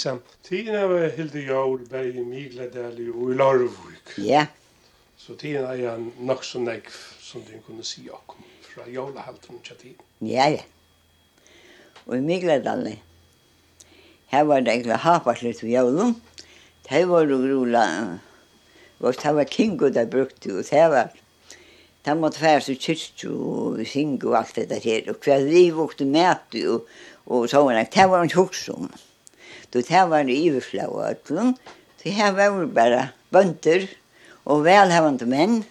Lisa, 0.00 0.10
samtiden 0.10 0.88
var 0.88 1.10
helt 1.12 1.34
i 1.34 1.42
jord 1.44 1.80
bare 1.90 2.08
i 2.08 2.22
Migladali 2.24 3.10
og 3.10 3.32
i 3.32 3.34
Larvik. 3.36 4.12
Ja. 4.16 4.46
Så 5.16 5.34
tiden 5.36 5.64
er 5.64 5.74
jeg 5.76 6.04
nok 6.18 6.44
så 6.44 6.58
nekv 6.58 6.94
som 7.20 7.42
du 7.44 7.52
kunne 7.66 7.84
si 7.84 8.06
akkom 8.08 8.40
fra 8.64 8.86
jolahalten 8.88 9.58
til 9.64 9.76
tiden. 9.76 10.00
Ja, 10.20 10.48
ja. 10.48 10.62
Og 12.06 12.16
i 12.16 12.20
Migladali, 12.20 12.94
her 14.32 14.42
var 14.48 14.60
det 14.60 14.72
egentlig 14.72 14.96
hapaslut 14.96 15.62
ved 15.62 15.70
jolum. 15.70 16.16
Det 16.88 17.08
var 17.08 17.28
jo 17.28 17.36
grola, 17.44 17.84
og 19.00 19.14
det 19.22 19.34
var 19.36 19.44
kingo 19.44 19.92
der 19.92 20.06
brukte, 20.06 20.58
og 20.58 20.64
det 20.70 20.90
var 20.90 21.12
Det 22.04 22.16
måtte 22.16 22.38
færes 22.38 22.68
i 22.68 22.74
kyrkju 22.74 23.34
og 23.36 23.86
synge 23.86 24.24
og 24.24 24.38
alt 24.38 24.56
det 24.56 24.82
her. 24.82 25.10
Og 25.10 25.16
hver 25.24 25.44
vi 25.44 25.70
vokte 25.70 26.04
med, 26.04 26.56
og, 26.66 26.86
og 27.26 27.48
sånn. 27.48 27.76
Det 27.92 28.08
var 28.08 28.24
han 28.24 28.32
tjokk 28.32 28.54
som. 28.56 28.88
Mm. 28.88 29.09
Då 29.70 29.80
det 29.80 30.06
var 30.06 30.18
en 30.18 30.28
iverslag 30.28 30.90
av 30.94 31.02
ötlun. 31.02 31.54
Så 32.02 32.08
här 32.08 32.32
var 32.32 32.60
det 32.60 32.66
bara 32.66 33.08
bönder 33.28 33.90
och 34.44 34.66
välhävande 34.66 35.26
män 35.26 35.64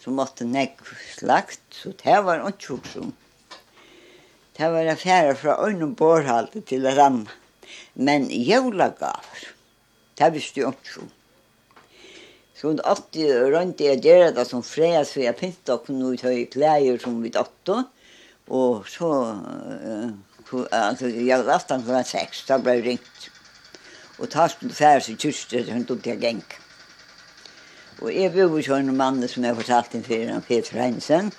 som 0.00 0.14
måtte 0.14 0.44
nägg 0.44 0.76
slakt. 1.18 1.60
Så 1.70 1.92
det 2.02 2.20
var 2.20 2.38
en 2.38 2.52
sjuksom. 2.52 3.12
Det 4.56 4.68
var 4.68 4.86
affärer 4.86 5.34
fra 5.34 5.56
ögonen 5.56 5.94
borrhaltet 5.94 6.66
till 6.66 6.86
ett 6.86 6.98
annat. 6.98 7.28
Men 7.92 8.26
jólagaver, 8.30 9.38
det 10.14 10.30
visste 10.30 10.60
jag 10.60 10.68
inte 10.68 11.00
om. 11.00 11.10
Så 12.54 12.68
hun 12.68 12.80
åtti 12.80 13.26
rundt 13.52 13.80
jeg 13.84 14.00
gjør 14.00 14.30
det 14.32 14.44
som 14.48 14.62
fredag, 14.64 15.10
for 15.10 15.20
jeg 15.20 15.36
pynte 15.36 15.74
og 15.74 15.82
kunne 15.84 16.14
ut 16.14 16.22
høye 16.24 16.46
klæger 16.48 16.96
som 17.02 17.18
vi 17.20 17.32
åtte. 17.36 17.82
Og 18.48 18.86
så 18.88 19.10
uh, 19.36 20.14
på, 20.50 20.66
alltså, 20.70 21.08
jag 21.08 21.42
var 21.42 21.52
aftan 21.54 21.82
klockan 21.82 22.04
sex, 22.04 22.46
så 22.46 22.58
blev 22.58 22.74
det 22.74 22.88
ringt. 22.88 23.30
Og 24.18 24.30
ta 24.30 24.46
skulle 24.48 24.74
fære 24.74 25.00
seg 25.04 25.18
kyrste, 25.20 25.64
så 25.64 25.72
hun 25.72 25.84
tog 25.84 26.02
til 26.02 26.20
geng. 26.20 26.44
Og 28.00 28.12
jeg 28.14 28.32
bor 28.32 28.54
hos 28.54 28.68
en 28.68 28.96
mann 28.96 29.28
som 29.28 29.44
jeg 29.44 29.56
fortalte 29.56 29.98
en 29.98 30.04
for, 30.04 30.30
han 30.32 30.42
Peter 30.42 30.80
Heinsen. 30.80 31.32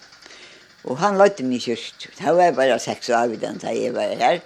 Og 0.84 0.98
han 0.98 1.18
løtte 1.18 1.44
min 1.44 1.62
kyrste. 1.62 2.12
Det 2.18 2.36
var 2.36 2.52
bare 2.52 2.80
seks 2.80 3.10
år 3.10 3.34
den 3.42 3.58
da 3.62 3.74
jeg 3.74 3.94
var 3.96 4.14
her. 4.22 4.40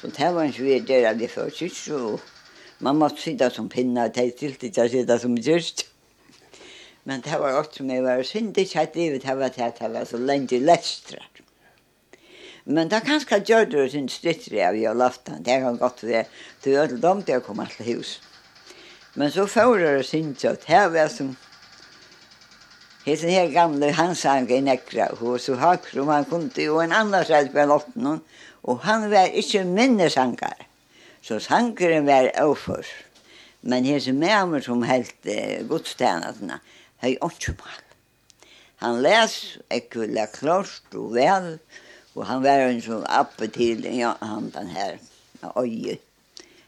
Så 0.00 0.12
det 0.16 0.34
var 0.34 0.42
en 0.42 0.52
svær 0.52 0.84
del 0.88 1.06
av 1.06 1.18
det 1.18 1.30
før 1.30 1.48
kyrste, 1.52 1.94
og 1.94 2.20
man 2.80 2.96
måtte 2.96 3.22
sitte 3.22 3.50
som 3.50 3.68
pinna, 3.68 4.04
og 4.08 4.14
det 4.14 4.32
stilte 4.36 4.68
ikke 4.68 4.84
å 4.84 4.92
sitte 4.92 5.18
som 5.20 5.36
kyrste. 5.36 5.88
Men 7.04 7.24
det 7.24 7.40
var 7.40 7.56
også 7.56 7.80
som 7.80 7.90
jeg 7.90 8.04
var 8.04 8.22
synd, 8.22 8.58
ikke 8.58 8.80
at 8.80 8.94
det 8.94 9.24
var 9.24 9.48
det 9.56 9.92
var 9.92 10.04
så 10.04 10.16
lenge 10.16 10.56
i 10.56 10.60
Lestra. 10.60 11.24
Men 12.64 12.90
det 12.92 13.02
kanskje 13.06 13.40
gjør 13.48 13.68
det 13.70 13.90
sin 13.92 14.08
styttere 14.08 14.66
av 14.68 14.76
jeg. 14.76 14.96
Det 15.44 15.60
kan 15.62 15.78
godt 15.80 16.02
være. 16.04 16.26
Det 16.64 16.74
gjør 16.74 16.90
det 16.94 17.02
dem 17.02 17.22
til 17.22 17.40
å 17.40 17.44
komme 17.44 17.68
til 17.76 17.94
hus. 17.94 18.18
Men 19.14 19.30
så 19.30 19.46
får 19.50 19.78
det 19.78 19.94
sin 20.06 20.34
kjøtt. 20.38 20.68
Her 20.70 20.90
var 20.92 21.08
som 21.12 21.36
Hesen 23.00 23.30
her 23.32 23.46
gamle 23.48 23.88
hansang 23.96 24.44
i 24.52 24.58
nekra, 24.60 25.06
og 25.24 25.38
så 25.40 25.54
hakrum 25.56 26.10
han 26.12 26.26
kom 26.28 26.50
til, 26.52 26.74
og 26.74 26.82
en 26.84 26.92
annan 26.92 27.24
sæt 27.24 27.48
på 27.54 27.64
lotten, 27.64 28.18
og 28.62 28.82
han 28.84 29.06
var 29.08 29.32
ikke 29.32 29.62
minnesangar. 29.64 30.66
Så 31.24 31.38
sangeren 31.40 32.04
var 32.06 32.28
overfor. 32.42 32.84
Men 33.62 33.88
hesen 33.88 34.20
med 34.20 34.60
som 34.64 34.84
helt 34.84 35.16
eh, 35.24 35.64
godstjenatene, 35.68 36.60
hei 37.00 37.16
åndsjumal. 37.24 37.80
Han 38.84 39.00
les, 39.04 39.58
ekkulla 39.72 40.26
klart 40.32 40.94
og 40.96 41.16
vel, 41.16 41.54
og 41.56 41.89
Och 42.14 42.26
han 42.26 42.42
var 42.42 42.66
en 42.66 42.82
sånn 42.82 43.04
appe 43.06 43.46
til 43.54 43.84
ja, 43.94 44.16
han 44.20 44.50
den 44.54 44.70
her 44.74 44.98
oj. 45.54 46.00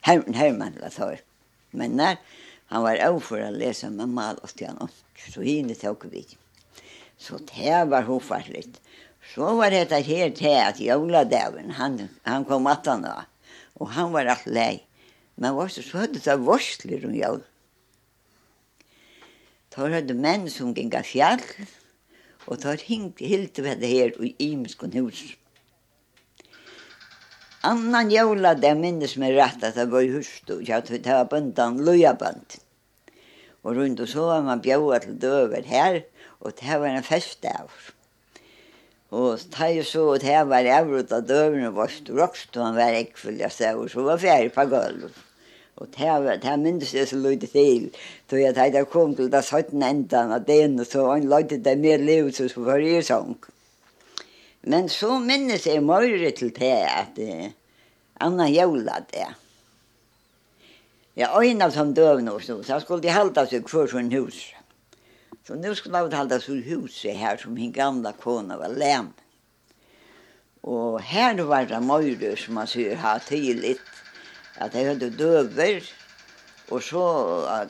Her, 0.01 0.23
här 0.35 0.53
man 0.53 0.79
la 0.81 0.91
så. 0.91 1.17
Men 1.71 1.97
når 1.97 2.17
han 2.67 2.83
var 2.83 2.97
över 2.97 3.43
å 3.47 3.51
lese 3.51 3.91
med 3.91 4.09
mal 4.09 4.39
och 4.43 4.51
Stian 4.51 4.89
så 5.31 5.43
hinne 5.43 5.75
tok 5.75 6.07
vi. 6.11 6.25
Så 7.19 7.39
det 7.39 7.85
var 7.91 8.03
hofattligt. 8.03 8.81
Så 9.35 9.55
var 9.57 9.71
det 9.71 9.93
her 9.93 10.31
til 10.31 10.49
at 10.49 10.75
att 10.75 10.81
joladagen, 10.81 11.71
han, 11.71 12.09
han 12.23 12.45
kom 12.45 12.67
at 12.67 12.87
han 12.87 13.03
da. 13.03 13.25
Og 13.75 13.91
han 13.91 14.13
var 14.13 14.27
alt 14.27 14.47
lei. 14.47 14.83
Men 15.37 15.55
var 15.55 15.69
så, 15.69 15.83
så 15.83 15.99
hade 15.99 16.19
det 16.19 16.39
varsler 16.47 17.07
om 17.07 17.15
jol. 17.15 17.43
Da 19.73 19.89
hadde 19.89 20.15
menn 20.15 20.51
som 20.51 20.75
gikk 20.75 20.95
av 20.99 21.07
fjall 21.09 21.41
og 22.47 22.59
tar 22.63 22.83
hing 22.83 23.13
hilt 23.19 23.59
ved 23.63 23.81
det 23.83 23.91
her 23.93 24.19
i 24.23 24.35
Imskon 24.51 24.95
hus. 24.99 25.23
Annan 27.63 28.11
jævla 28.11 28.57
det 28.59 28.73
minnes 28.75 29.15
meg 29.23 29.37
rett 29.37 29.63
at 29.63 29.77
det 29.79 29.87
var 29.93 30.03
i 30.03 30.11
husstå, 30.11 30.59
ja, 30.67 30.81
det 30.83 31.07
var 31.07 31.29
bøndan 31.31 31.79
løyabønd. 31.87 32.59
Og 33.63 33.77
rundt 33.79 34.03
og 34.03 34.09
så 34.11 34.25
var 34.27 34.43
man 34.43 34.63
bjøa 34.65 34.99
til 35.05 35.19
døver 35.23 35.63
her, 35.71 36.01
og 36.41 36.57
det 36.59 36.81
var 36.83 36.91
en 36.91 37.07
fest 37.07 37.47
av. 37.47 37.71
Og 39.13 39.39
da 39.55 39.69
jeg 39.71 39.87
så 39.87 40.09
at 40.17 40.25
det 40.25 40.41
var 40.51 40.67
avrutt 40.75 41.13
av 41.15 41.23
døverne 41.29 41.71
vårt, 41.77 42.11
rokst 42.11 42.57
og 42.57 42.67
han 42.67 42.81
var 42.81 42.97
ekkfull, 42.99 43.39
jeg 43.39 43.55
sa, 43.55 43.75
og 43.79 43.93
så 43.93 44.03
var 44.09 44.19
fjerde 44.19 44.51
på 44.57 44.67
gulvet. 44.73 45.23
Og 45.83 45.89
det, 45.97 46.37
det 46.45 46.59
minnes 46.63 46.95
jeg 46.95 47.09
så 47.11 47.17
løyde 47.19 47.49
til, 47.51 47.89
så 48.31 48.39
jeg 48.39 48.55
tenkte 48.55 48.79
jeg 48.79 48.91
kom 48.93 49.17
til 49.19 49.31
det 49.33 49.43
17 49.43 49.83
enden 49.83 50.35
av 50.37 50.45
den, 50.47 50.79
og 50.79 50.87
så 50.87 51.09
han 51.11 51.27
løyde 51.27 51.59
det 51.65 51.75
mer 51.83 51.99
liv 51.99 52.31
som 52.37 52.49
skulle 52.49 52.77
være 52.77 53.01
i 53.01 53.07
sånn. 53.07 53.35
Men 54.63 54.87
så 54.93 55.17
minnes 55.19 55.67
jeg 55.67 55.83
møyre 55.83 56.31
til 56.39 56.53
det 56.55 56.75
at 56.87 57.19
uh, 57.19 57.49
Anna 58.23 58.47
Jævla 58.47 59.01
det. 59.11 59.31
Ja, 61.19 61.33
en 61.43 61.67
av 61.67 61.75
som 61.75 61.91
døvn 61.93 62.31
og 62.31 62.45
så, 62.47 62.61
så 62.63 62.79
skulle 62.81 63.03
de 63.03 63.11
halda 63.13 63.43
seg 63.51 63.67
for 63.69 63.91
sin 63.91 64.13
hus. 64.15 64.45
Så 65.43 65.59
nu 65.59 65.73
skulle 65.75 66.05
de 66.07 66.17
halda 66.17 66.39
seg 66.41 66.63
huset 66.71 67.19
her 67.19 67.43
som 67.43 67.59
min 67.59 67.75
gamla 67.75 68.15
kona 68.23 68.61
var 68.61 68.71
lem. 68.79 69.11
Og 70.63 71.03
her 71.03 71.43
var 71.43 71.67
det 71.67 71.83
møyre 71.83 72.37
som 72.39 72.55
man 72.61 72.71
sier, 72.71 72.95
ha 73.03 73.17
tillit 73.27 73.83
at 74.61 74.75
jeg 74.75 74.87
hadde 74.87 75.11
døver, 75.17 75.87
og 76.73 76.83
så 76.83 77.05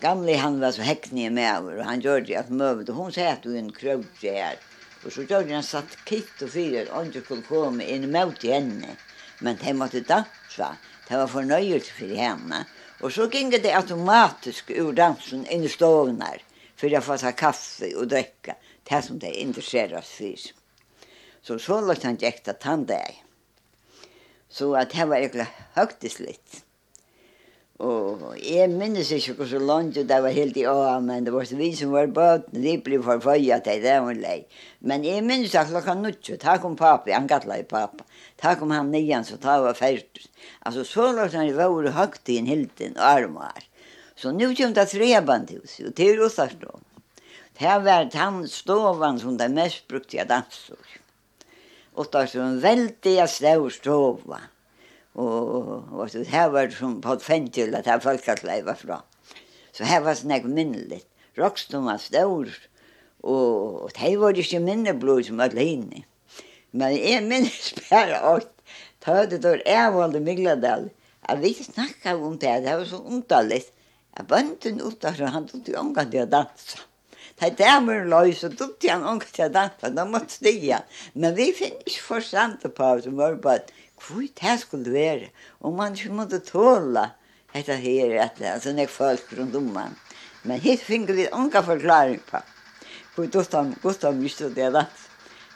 gamle 0.00 0.37
han 0.38 0.60
var 0.60 0.75
så 0.75 0.84
hekkne 0.87 1.31
med 1.31 1.48
over, 1.56 1.78
og 1.81 1.88
han 1.88 2.03
gjør 2.03 2.26
det 2.26 2.37
at 2.38 2.50
møvet, 2.50 2.91
og 2.91 2.98
hun 2.98 3.15
sier 3.15 3.37
at 3.37 3.47
hun 3.47 3.70
krøvde 3.75 4.34
her, 4.34 4.60
og 5.04 5.12
så 5.12 5.26
gjør 5.26 5.47
det 5.47 5.56
han 5.56 5.66
satt 5.66 5.97
kitt 6.06 6.42
og 6.42 6.53
fyrer, 6.54 6.91
og 6.91 7.00
han 7.00 7.12
skulle 7.15 7.47
komme 7.47 7.87
inn 7.87 8.06
mot 8.15 8.47
henne, 8.47 8.97
men 9.42 9.59
de 9.59 9.75
måtte 9.75 10.04
dansa, 10.06 10.75
det 11.09 11.19
var 11.19 11.31
fornøyelse 11.31 11.97
for 11.98 12.15
henne, 12.19 12.65
og 13.03 13.10
så 13.10 13.26
gikk 13.31 13.59
det 13.65 13.75
automatisk 13.75 14.71
ur 14.78 14.92
dansen 14.94 15.47
inn 15.50 15.66
i 15.66 15.71
stovnar, 15.71 16.42
for 16.78 16.91
jeg 16.91 17.03
få 17.03 17.19
ta 17.19 17.32
kaffe 17.34 17.91
og 17.98 18.10
drikka, 18.10 18.54
det 18.91 19.00
som 19.06 19.19
det 19.22 19.34
interesserer 19.38 19.98
oss. 19.98 20.15
Så 21.42 21.59
så 21.59 21.80
lagt 21.83 22.06
han 22.06 22.18
gikk 22.18 22.45
til 22.47 22.59
tanndeg. 22.62 23.18
Så 24.51 24.71
at 24.78 24.92
det 24.95 25.09
var 25.09 25.18
egentlig 25.18 25.48
høgtislitt. 25.74 26.62
Og 27.82 28.36
jeg 28.38 28.68
minnes 28.70 29.08
ikke 29.10 29.32
hvor 29.40 29.48
så 29.50 29.58
langt 29.58 29.96
det 29.96 30.18
var 30.22 30.30
helt 30.36 30.58
i 30.60 30.62
åa, 30.70 31.00
men 31.02 31.24
det 31.26 31.32
var 31.34 31.46
så 31.48 31.56
vi 31.58 31.72
som 31.74 31.90
var 31.90 32.12
bøten, 32.14 32.60
de 32.62 32.76
ble 32.78 33.00
forføyet 33.02 33.64
til 33.66 33.82
det 33.82 33.96
var 34.04 34.14
lei. 34.14 34.36
Men 34.86 35.02
jeg 35.02 35.24
minnes 35.26 35.56
at 35.58 35.72
klokka 35.72 35.96
nuttjo, 35.98 36.36
ta 36.38 36.60
kom 36.62 36.76
papi, 36.78 37.10
han 37.10 37.26
gattla 37.26 37.58
i 37.58 37.66
pappa, 37.66 38.06
ta 38.38 38.54
kom 38.60 38.70
han 38.70 38.92
nian, 38.94 39.26
så 39.26 39.40
ta 39.42 39.58
var 39.64 39.74
færdus. 39.74 40.30
Altså 40.62 40.86
så 40.86 41.08
langt 41.16 41.34
han 41.34 41.50
var 41.58 41.90
høgt 41.98 42.30
i 42.30 42.38
en 42.38 42.46
hilden 42.46 42.94
og 43.00 43.08
armar. 43.08 43.66
Så 44.14 44.30
nu 44.30 44.52
kom 44.54 44.78
det 44.78 44.86
treband 44.94 45.50
til 45.50 45.66
oss, 45.66 45.80
og 45.82 45.96
til 45.98 46.22
Rostarstånd. 46.22 46.86
Det 47.58 47.76
var 47.82 48.06
han 48.14 48.42
stovan 48.46 49.18
som 49.18 49.34
det 49.42 49.50
mest 49.50 49.88
brukte 49.90 50.20
jeg 50.20 50.30
dansor. 50.30 50.78
Og 51.98 52.06
det 52.14 52.28
var 52.30 52.46
en 52.46 52.62
veldig 52.62 53.18
stor 53.28 53.70
stova. 53.74 54.44
Og, 55.14 55.88
og 55.92 56.10
så 56.10 56.22
her 56.28 56.48
var 56.53 56.70
det 56.70 56.76
som 56.78 57.00
på 57.04 57.16
et 57.18 57.24
fentil 57.24 57.74
at 57.76 57.88
her 57.91 58.00
folk 58.00 58.24
hadde 58.26 58.60
var 58.64 58.78
fra. 58.80 59.03
Så 59.72 59.84
her 59.88 60.04
var 60.04 60.16
sånn 60.16 60.32
jeg 60.32 60.48
minnelig. 60.48 61.03
Rokstum 61.38 61.88
var 61.88 62.00
stor, 62.00 62.48
og, 63.22 63.84
og 63.84 63.92
det 63.97 64.14
var 64.20 64.36
ikke 64.36 64.60
minne 64.60 64.92
blod 65.00 65.24
som 65.28 65.41
var 65.41 65.54
hinne. 65.56 66.04
Men 66.72 66.97
jeg 66.97 67.24
minnes 67.28 67.72
bare 67.91 68.20
at 68.34 68.48
Ta 69.03 69.24
det 69.26 69.41
der 69.42 69.62
jeg 69.66 69.94
valde 69.94 70.20
Migladal. 70.22 70.91
Jeg 71.28 71.38
vil 71.38 71.48
ikke 71.48 71.65
snakke 71.65 72.15
om 72.15 72.38
det, 72.38 72.62
det 72.62 72.74
var 72.78 72.84
så 72.86 73.00
ondallig. 73.03 73.65
Jeg 74.18 74.26
bønte 74.30 74.68
en 74.70 74.82
oppdager, 74.86 75.26
han 75.34 75.48
tog 75.48 75.65
til 75.66 75.78
ångan 75.80 76.10
til 76.12 76.22
å 76.22 76.28
dansa. 76.30 76.84
Det 77.41 77.66
er 77.66 77.80
mer 77.82 78.04
løy, 78.06 78.30
så 78.38 78.50
tog 78.54 78.76
til 78.78 78.92
han 78.92 79.03
ångan 79.03 79.32
til 79.34 79.48
å 79.48 79.53
dansa, 79.56 79.91
da 79.91 80.04
måtte 80.06 80.36
stige. 80.36 80.78
Men 81.15 81.34
vi 81.34 81.48
finner 81.56 81.82
ikke 81.82 82.04
forstand 82.12 82.62
på 82.62 82.70
det, 82.78 83.06
som 83.08 83.18
var 83.18 83.41
bare 83.42 83.66
hvor 84.03 84.25
det 84.41 84.60
skulle 84.60 84.93
være. 84.93 85.28
Og 85.60 85.75
man 85.75 85.95
ikke 85.95 86.15
måtte 86.15 86.41
tåle 86.47 87.09
dette 87.54 87.77
her, 87.77 88.16
at 88.25 88.39
det 88.41 88.49
er 88.49 88.63
sånn 88.63 88.81
jeg 88.81 88.91
folk 88.91 89.33
rundt 89.39 89.57
om 89.59 89.69
man. 89.75 89.97
Men 90.43 90.60
hit 90.60 90.83
finner 90.83 91.15
vi 91.15 91.28
unga 91.33 91.63
forklaring 91.63 92.22
på. 92.27 92.41
Hvor 93.15 93.28
Gustav, 93.31 93.75
Gustav 93.83 94.16
miste 94.16 94.51
det 94.51 94.72
dans. 94.75 95.07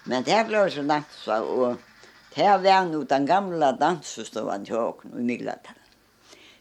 Men 0.06 0.22
det 0.26 0.44
ble 0.46 0.60
så 0.70 0.84
dansa, 0.86 1.40
og 1.42 1.80
det 2.36 2.52
var 2.62 2.86
nå 2.86 3.02
den 3.10 3.26
gamle 3.26 3.72
dansestovan 3.80 4.66
til 4.68 4.78
åkken 4.78 5.16
i 5.18 5.24
Miglatalen. 5.32 5.82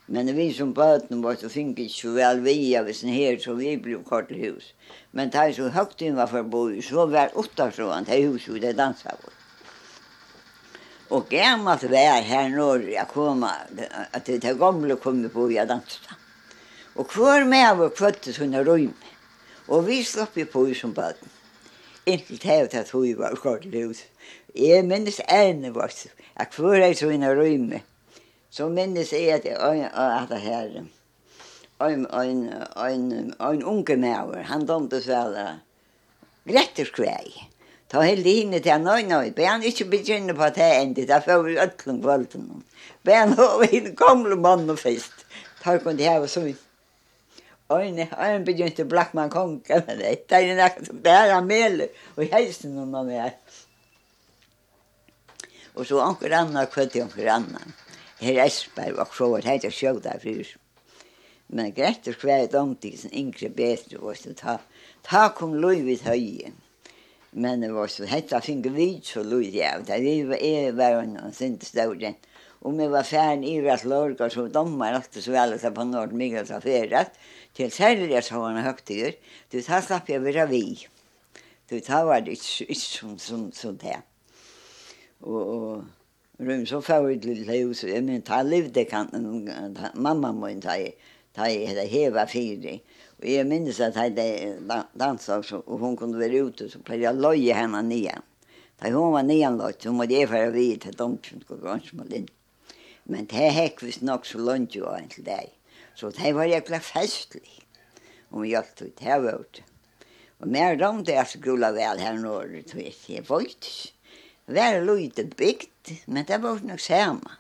Men 0.08 0.30
vi 0.38 0.52
som 0.54 0.74
bøten 0.74 1.24
var 1.24 1.38
så 1.42 1.50
fikk 1.50 1.80
ikke 1.82 1.94
så 1.94 2.12
vel 2.14 2.44
vi 2.46 2.56
av 2.78 2.92
sin 2.94 3.14
her, 3.14 3.40
så 3.42 3.56
vi 3.58 3.74
ble 3.82 3.98
kort 4.06 4.30
til 4.30 4.42
hus. 4.44 4.74
Men 5.12 5.34
det 5.34 5.42
er 5.42 5.56
så 5.58 5.72
høyt 5.74 6.04
inn 6.06 6.18
var 6.18 6.30
forbo, 6.30 6.68
så 6.82 7.08
var 7.10 7.34
utenfor 7.34 7.94
han 7.94 8.06
til 8.06 8.30
huset, 8.30 8.62
det 8.62 8.78
dansa 8.78 9.18
vårt. 9.18 9.44
Og 11.10 11.28
gammalt 11.30 11.84
var 11.92 12.24
her 12.25 12.50
når 12.50 12.88
jeg 12.90 13.07
kom, 13.12 13.44
at 13.46 14.25
det 14.25 14.44
er 14.44 14.57
gamle 14.57 14.98
kom 14.98 15.22
på 15.30 15.50
i 15.54 15.62
dansa. 15.62 16.18
Og 16.96 17.12
hver 17.13 17.46
med 17.46 17.78
var 17.78 17.94
kvøtte 17.94 18.34
sånne 18.34 18.63
røyme. 18.66 19.12
Og 19.68 19.86
vi 19.86 20.02
slapp 20.04 20.38
jo 20.38 20.46
på 20.50 20.66
i 20.72 20.74
som 20.78 20.94
baden. 20.94 21.30
Inntil 22.06 22.40
det 22.42 22.57
var 22.62 22.80
at 22.81 22.92
hun 22.94 23.18
var 23.19 23.36
skadelig 23.38 23.86
ut. 23.90 24.04
Jeg 24.56 24.86
minnes 24.86 25.19
ene 25.30 25.74
vart, 25.75 26.06
at 26.36 26.56
hver 26.57 26.81
er 26.81 26.98
sånne 26.98 27.34
røyme. 27.38 27.81
Så 28.50 28.69
minnes 28.69 29.12
jeg 29.13 29.34
at 29.36 29.46
jeg 29.46 29.90
er 29.94 30.30
det 30.30 30.42
her. 30.42 30.86
en, 31.81 32.06
en, 32.06 32.54
en, 32.78 33.34
en 33.40 33.63
unge 33.63 33.98
med, 33.98 34.46
han 34.46 34.66
domte 34.66 35.01
svære. 35.01 35.60
Gretterskvei. 36.46 37.10
Gretterskvei. 37.10 37.55
Ta 37.90 38.02
helt 38.02 38.26
hinne 38.26 38.60
til 38.66 38.82
nøy 38.82 39.06
nøy, 39.06 39.32
be 39.36 39.46
han 39.46 39.64
ikke 39.64 39.86
begynne 39.90 40.34
på 40.34 40.48
at 40.48 40.56
det 40.58 40.70
endte, 40.82 41.06
da 41.08 41.20
får 41.22 41.44
vi 41.46 41.60
øtlom 41.62 42.02
kvölden. 42.02 42.64
han 43.08 43.40
og 43.40 43.62
vi 43.62 43.80
gamle 43.98 44.36
mann 44.36 44.70
og 44.70 44.80
fest. 44.80 45.26
Ta 45.64 45.78
kunne 45.78 45.98
det 45.98 46.10
her 46.10 46.20
og 46.20 46.30
så 46.30 46.40
vidt. 46.40 46.62
Øyne, 47.72 48.10
øyne 48.22 48.46
begynte 48.46 48.86
Blackman 48.86 49.30
Kong, 49.30 49.66
eller 49.70 49.96
det, 49.96 50.30
det 50.30 50.38
er 50.38 50.56
nekket 50.56 50.88
som 50.88 50.98
bæra 51.04 51.42
meler, 51.42 51.88
og 52.16 52.28
helsen 52.30 52.76
noen 52.76 52.94
av 52.96 53.08
meg. 53.10 53.56
Og 55.76 55.86
så 55.86 56.02
anker 56.06 56.36
anna, 56.38 56.66
kvøtte 56.70 57.02
anker 57.02 57.32
anna. 57.34 57.64
Her 58.22 58.44
Esberg 58.46 59.00
og 59.02 59.18
så 59.18 59.32
var 59.32 59.42
det 59.42 59.74
sjøvda 59.74 60.20
fyr. 60.22 60.46
Men 61.48 61.74
Grete 61.74 62.14
skværet 62.14 62.56
omtidsen, 62.56 63.14
yngre 63.14 63.50
bedre, 63.50 63.98
og 64.00 64.18
så 64.18 64.34
ta, 64.34 64.58
ta 65.04 65.28
kom 65.34 65.54
lov 65.54 65.90
i 65.90 65.98
høyen. 66.06 66.56
Men 67.38 67.62
det 67.62 67.72
var 67.72 67.88
så 67.88 68.06
hetta 68.06 68.42
finge 68.42 68.70
vid 68.70 69.06
så 69.06 69.24
lyd 69.24 69.56
jag. 69.56 69.86
Det 69.86 70.24
var 70.24 70.36
är 70.36 70.72
var 70.72 71.04
en 71.04 71.34
sint 71.34 71.64
stod 71.64 72.14
Om 72.48 72.80
jag 72.80 72.90
var 72.90 73.04
färn 73.04 73.44
i 73.44 73.70
att 73.70 73.84
lörga 73.84 74.30
så 74.30 74.48
domar 74.48 74.94
alltid 74.94 75.24
så 75.24 75.32
väl 75.32 75.60
så 75.60 75.72
på 75.72 75.84
Nord 75.84 76.12
Miguel 76.14 76.48
så 76.48 76.62
färdat. 76.62 77.12
Till 77.54 77.72
sälja 77.72 78.22
så 78.22 78.36
han 78.36 78.58
högtider. 78.58 79.14
Du 79.50 79.62
tar 79.62 79.82
slapp 79.82 80.10
jag 80.10 80.20
vara 80.20 80.46
vi. 80.46 80.88
Du 81.70 81.80
tar 81.80 82.06
var 82.06 82.22
det 82.22 82.40
som 82.76 83.20
som 83.20 83.52
som 83.52 83.78
där. 83.78 84.02
Och, 85.20 85.42
och 85.42 85.84
Rym 86.38 86.66
så 86.66 86.82
får 86.82 87.02
vi 87.04 87.20
till 87.20 87.50
hus. 87.50 87.84
Jag 87.84 88.04
menar, 88.04 88.20
ta 88.20 88.44
livde 88.44 88.86
kan 88.86 89.08
mamma 89.94 90.32
må 90.32 90.62
ta 90.62 90.76
i. 90.78 90.92
Ta 91.34 91.50
i 91.50 91.74
det 91.74 91.88
heva 91.88 92.28
fyra. 92.28 92.80
Og 93.21 93.27
jeg 93.31 93.47
minnes 93.47 93.79
at 93.79 93.95
jeg 93.95 94.15
dansade 95.00 95.62
og 95.62 95.77
hun 95.79 95.95
kunne 95.97 96.19
være 96.19 96.44
ute 96.45 96.69
så 96.69 96.79
blev 96.79 97.01
jag 97.01 97.15
løye 97.15 97.53
henne 97.56 97.81
nian. 97.83 98.23
Da 98.81 98.91
hun 98.91 99.13
var 99.13 99.23
nian 99.23 99.57
lojt 99.57 99.83
så 99.83 99.91
måtte 99.91 100.17
jeg 100.17 100.29
föra 100.29 100.50
vid 100.51 100.81
til 100.81 100.97
dem 100.97 101.19
og 101.19 101.41
skulle 101.41 101.62
ganska 101.62 101.97
med. 101.97 102.31
Men 103.06 103.25
det 103.25 103.51
hekk 103.53 103.83
visst 103.83 104.01
nok 104.01 104.25
så 104.25 104.41
lønt 104.41 104.75
jo 104.75 104.89
en 104.91 105.09
til 105.09 105.25
deg. 105.25 105.53
Så 105.95 106.09
det 106.09 106.33
var 106.35 106.44
jeg 106.44 106.62
jäkla 106.62 106.79
festlig. 106.79 107.62
Og 108.31 108.41
vi 108.41 108.50
hjalp 108.50 108.75
det 108.75 109.00
här 109.00 109.19
var 109.19 109.39
ute. 109.39 109.63
Og 110.39 110.47
mer 110.47 110.75
de 110.75 111.03
där 111.03 111.23
skulle 111.23 111.71
väl 111.71 112.00
här 112.00 112.13
norr 112.13 112.62
tog 112.67 112.81
jag 113.07 113.25
folk. 113.25 113.94
Det 114.45 114.53
var 114.53 114.95
lite 114.95 115.23
byggt 115.23 115.91
men 116.06 116.25
det 116.25 116.38
var 116.38 116.59
nok 116.63 116.79
samme. 116.79 117.31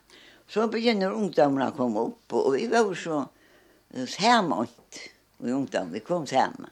Så 0.47 0.67
begynner 0.67 1.13
ungdomarna 1.13 1.71
å 1.71 1.75
komme 1.77 2.03
opp, 2.05 2.33
og 2.37 2.53
vi 2.53 2.67
var 2.69 2.93
så 2.93 3.23
samme 4.07 4.61
inte 4.61 4.84
og 5.41 5.51
ungdom, 5.51 5.91
vi 5.93 5.99
kom 5.99 6.27
sammen. 6.27 6.71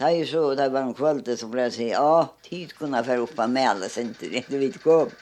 Da 0.00 0.08
jeg 0.14 0.28
så, 0.30 0.54
da 0.56 0.70
var 0.72 0.86
en 0.86 0.94
kvölde, 0.96 1.36
så 1.36 1.48
ble 1.52 1.66
jeg 1.68 1.76
si, 1.76 1.88
ja, 1.92 2.26
tid 2.46 2.72
kunne 2.78 3.00
jeg 3.00 3.10
fære 3.10 3.24
opp 3.26 3.42
av 3.44 3.50
med 3.52 3.68
alle 3.68 3.90
senter, 3.92 4.32
ikke 4.32 4.60
vi 4.62 4.70
kom. 4.80 5.12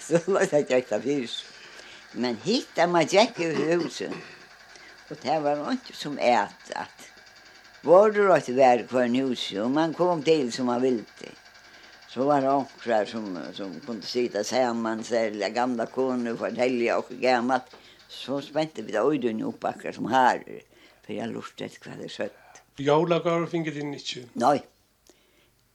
Så 0.00 0.20
la 0.32 0.46
jeg 0.48 0.64
ikke 0.64 0.78
etter 0.80 1.02
fyrs. 1.04 1.34
Men 2.14 2.38
hit 2.44 2.78
er 2.78 2.88
man 2.88 3.04
ikke 3.04 3.50
i 3.50 3.74
huset, 3.74 4.14
og 5.10 5.18
det 5.20 5.40
var 5.44 5.60
ikke 5.74 5.96
som 5.98 6.16
et, 6.22 6.70
at 6.72 7.10
var 7.84 8.14
det 8.14 8.22
rått 8.24 8.48
vær 8.56 8.86
for 8.88 9.04
en 9.04 9.16
hus, 9.20 9.50
og 9.60 9.72
man 9.74 9.92
kom 9.92 10.22
til 10.24 10.48
som 10.54 10.70
man 10.72 10.80
ville. 10.80 11.32
Så 12.08 12.24
var 12.24 12.40
det 12.40 12.48
onkrar 12.48 13.04
som, 13.10 13.26
som 13.52 13.74
kunne 13.84 14.06
sitte 14.08 14.44
sammen, 14.46 15.02
særlig 15.04 15.50
gamla 15.52 15.84
koner, 15.92 16.36
fortelle 16.38 16.94
og 16.96 17.10
gammalt. 17.20 17.74
Så 18.08 18.38
spente 18.46 18.84
vi 18.86 18.94
da 18.94 19.02
øyden 19.04 19.42
opp 19.44 19.66
akkurat 19.68 19.98
som 19.98 20.08
harer 20.08 20.62
for 21.04 21.12
jeg 21.12 21.30
lurte 21.30 21.66
etter 21.66 21.82
kvar 21.84 22.00
det 22.00 22.10
sött. 22.10 22.32
skjøtt. 22.32 22.62
Jólagård 22.80 23.48
finner 23.50 23.72
din 23.72 23.94
inte? 23.94 24.28
Nej. 24.34 24.64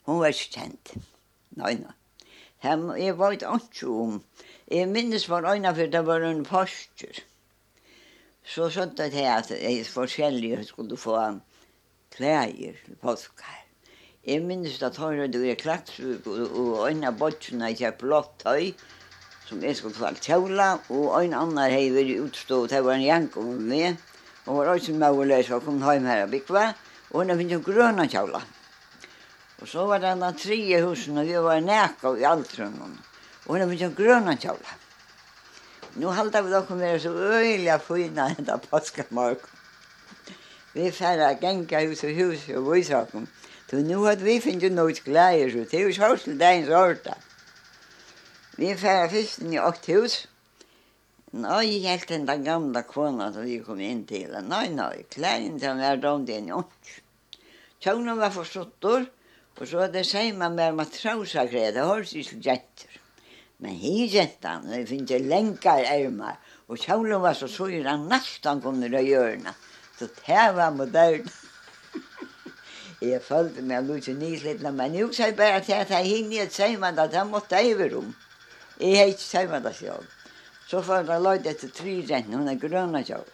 Hon 0.07 0.19
var 0.19 0.33
ikke 0.33 0.59
kjent. 0.59 0.93
Nej, 1.55 1.75
nei. 1.75 1.95
Hem, 2.59 2.87
var 3.17 3.31
inte 3.31 3.51
ikke 3.61 3.87
om. 3.87 4.23
Jag 4.65 4.89
minns 4.89 5.29
var 5.29 5.55
ena 5.55 5.75
för 5.75 5.87
det 5.87 6.01
var 6.01 6.21
en 6.21 6.45
poster. 6.45 7.23
Så 8.43 8.69
sånt 8.69 8.97
skjønte 8.97 9.07
jeg 9.13 9.29
at 9.29 9.51
jeg 9.51 9.85
forskjellige 9.85 10.63
skulle 10.65 10.97
få 10.97 11.15
klær 12.11 12.49
til 12.51 12.95
påskar. 13.01 13.65
Jeg 14.25 14.41
minnes 14.43 14.81
at 14.83 14.97
han 14.97 15.19
hadde 15.19 15.39
vært 15.39 15.61
klatsvuk 15.61 16.27
og 16.27 16.89
øyne 16.89 17.11
bortsene 17.17 17.69
til 17.77 17.93
blått 17.99 18.44
høy 18.45 18.73
som 19.49 19.63
jeg 19.63 19.75
skulle 19.75 19.97
få 19.97 20.11
kjøla, 20.21 20.68
og 20.94 21.23
en 21.23 21.33
annen 21.33 21.71
hei 21.73 21.87
vært 21.94 22.27
utstå, 22.27 22.68
det 22.69 22.83
var 22.85 22.99
en 22.99 23.06
jank 23.06 23.37
over 23.42 23.57
meg, 23.71 23.97
Hun 24.49 24.57
var 24.57 24.71
også 24.73 24.94
med 24.97 25.13
å 25.13 25.25
lese 25.29 25.53
og 25.53 25.61
kom 25.61 25.75
hjem 25.77 26.07
her 26.09 26.23
og 26.23 26.31
bygge. 26.33 26.61
og 27.11 27.21
hun 27.21 27.37
finnes 27.37 27.53
jo 27.53 27.59
grønne 27.61 28.07
kjøla. 28.09 28.39
Og 29.61 29.68
så 29.68 29.85
var 29.85 29.99
det 30.01 30.13
den 30.21 30.37
tre 30.37 30.81
husen, 30.81 31.18
og 31.18 31.25
vi 31.27 31.35
var 31.37 31.59
nækka 31.61 32.15
i 32.18 32.23
alt 32.23 32.59
rundt. 32.59 32.97
og 33.45 33.53
hun 33.53 33.69
finnes 33.69 33.81
jo 33.81 33.89
grønne 33.97 34.37
kjøla. 34.41 34.73
Nå 36.01 36.09
halte 36.18 36.41
vi 36.44 36.49
dere 36.49 36.75
med 36.75 36.99
så 36.99 37.09
øyelig 37.09 37.59
øyla 37.59 37.77
fina 37.77 38.35
enda 38.37 38.57
påskemark. 38.57 39.45
Vi 40.73 40.91
færre 40.91 41.35
genga 41.41 41.85
hus 41.87 42.03
og 42.03 42.15
hus 42.15 42.49
og 42.49 42.73
vysakum. 42.73 43.27
Så 43.69 43.75
nu 43.75 44.03
hadde 44.06 44.23
vi 44.23 44.39
finnet 44.41 44.71
noe 44.71 44.94
glede, 44.94 45.51
så 45.51 45.57
det 45.69 45.77
er 45.77 45.85
jo 45.85 45.94
sånn 45.94 46.18
til 46.23 46.39
deg 46.39 46.63
en 46.63 46.73
orda. 46.73 47.13
Vi 48.57 48.73
færre 48.73 49.09
fyrsten 49.09 49.53
i 49.53 49.59
åkt 49.61 49.85
hus, 49.94 50.25
og 50.25 50.38
Nei, 51.30 51.78
helt 51.83 52.09
enn 52.09 52.26
den 52.26 52.42
gamle 52.42 52.81
kona 52.90 53.28
som 53.30 53.44
vi 53.45 53.59
kom 53.62 53.78
inn 53.86 54.02
til. 54.09 54.31
Nei, 54.50 54.66
nei, 54.74 55.04
klæren 55.14 55.59
han 55.62 55.83
er 55.86 56.02
dom 56.02 56.26
det 56.26 56.40
en 56.40 56.50
jonsk. 56.50 56.90
Tjånen 57.80 58.18
var 58.18 58.33
forsuttor, 58.33 59.06
og 59.59 59.69
så 59.69 59.86
det 59.94 60.07
sier 60.09 60.33
man 60.33 60.57
med 60.57 60.74
matrausakrede, 60.80 61.76
det 61.78 61.86
høres 61.86 62.16
ikke 62.18 62.42
jenter. 62.48 62.98
Men 63.62 63.78
hi 63.78 64.07
jentan, 64.09 64.66
det 64.71 64.88
finnes 64.90 65.21
lenkar 65.30 65.86
ærmar, 65.86 66.42
og 66.68 66.81
kjålen 66.81 67.21
var 67.21 67.38
så 67.38 67.48
sår 67.52 67.78
han 67.86 68.09
nesten 68.09 68.66
kom 68.66 68.81
nere 68.81 69.06
hjørna. 69.06 69.54
Så 70.00 70.09
det 70.09 70.44
var 70.57 70.74
modern. 70.74 71.30
jeg 73.06 73.21
følte 73.21 73.62
meg 73.62 73.86
lukse 73.86 74.18
nyslitna, 74.18 74.74
men 74.74 74.98
jeg 74.98 75.14
sa 75.14 75.30
bare 75.38 75.62
til 75.62 75.78
at 75.78 75.94
jeg 75.94 76.09
hinner 76.09 76.48
et 76.48 76.57
seimann 76.57 76.98
at 76.98 77.14
jeg 77.14 77.30
måtte 77.30 77.59
eiverom. 77.62 78.16
Jeg 78.81 78.98
har 78.98 79.14
ikke 79.14 79.30
seimann 79.30 79.68
det 79.68 79.76
selv. 79.78 80.16
Så 80.69 80.81
får 80.85 81.04
han 81.04 81.23
lade 81.23 81.49
etter 81.49 81.68
tre 81.73 81.95
räntor, 82.06 82.38
hun 82.38 82.49
er 82.52 82.57
grønne 82.61 82.99
jag. 83.07 83.30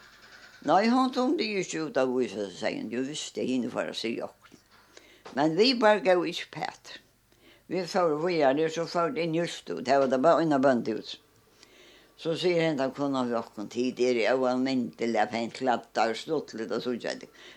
Nei, 0.64 0.86
hun 0.88 1.10
tog 1.12 1.34
det 1.36 1.50
jo 1.50 1.64
ikke 1.64 1.82
ut 1.84 1.98
av 2.00 2.14
huset, 2.16 2.54
sier 2.56 2.78
hun, 2.80 2.88
Du 2.88 3.02
visste 3.04 3.44
hinner 3.44 3.72
for 3.74 3.90
å 3.92 3.94
si 3.94 4.14
också. 4.24 4.56
Men 5.36 5.52
vi 5.58 5.74
bare 5.76 6.00
gav 6.00 6.24
ikke 6.24 6.48
pæt. 6.54 6.94
Vi 7.68 7.82
får 7.86 8.16
vidare, 8.24 8.70
så 8.70 8.86
får 8.88 9.12
det 9.18 9.26
just 9.36 9.68
ut. 9.70 9.84
Det 9.84 9.98
var 9.98 10.08
det 10.08 10.18
bare 10.24 10.46
unna 10.46 10.58
bønt 10.58 10.88
ut. 10.88 11.18
Så 12.16 12.32
sier 12.40 12.68
han 12.68 12.80
att 12.80 12.94
kunne 12.96 13.24
vi 13.28 13.34
också 13.34 13.66
tid. 13.66 13.94
Det 13.96 14.08
er 14.10 14.30
är 14.30 14.40
oanmyndelig 14.40 15.18
att 15.18 15.32
han 15.32 15.50
klattar 15.50 16.10
och 16.10 16.16
slått 16.16 16.54
lite 16.54 16.74
och 16.74 16.82
så. 16.82 16.96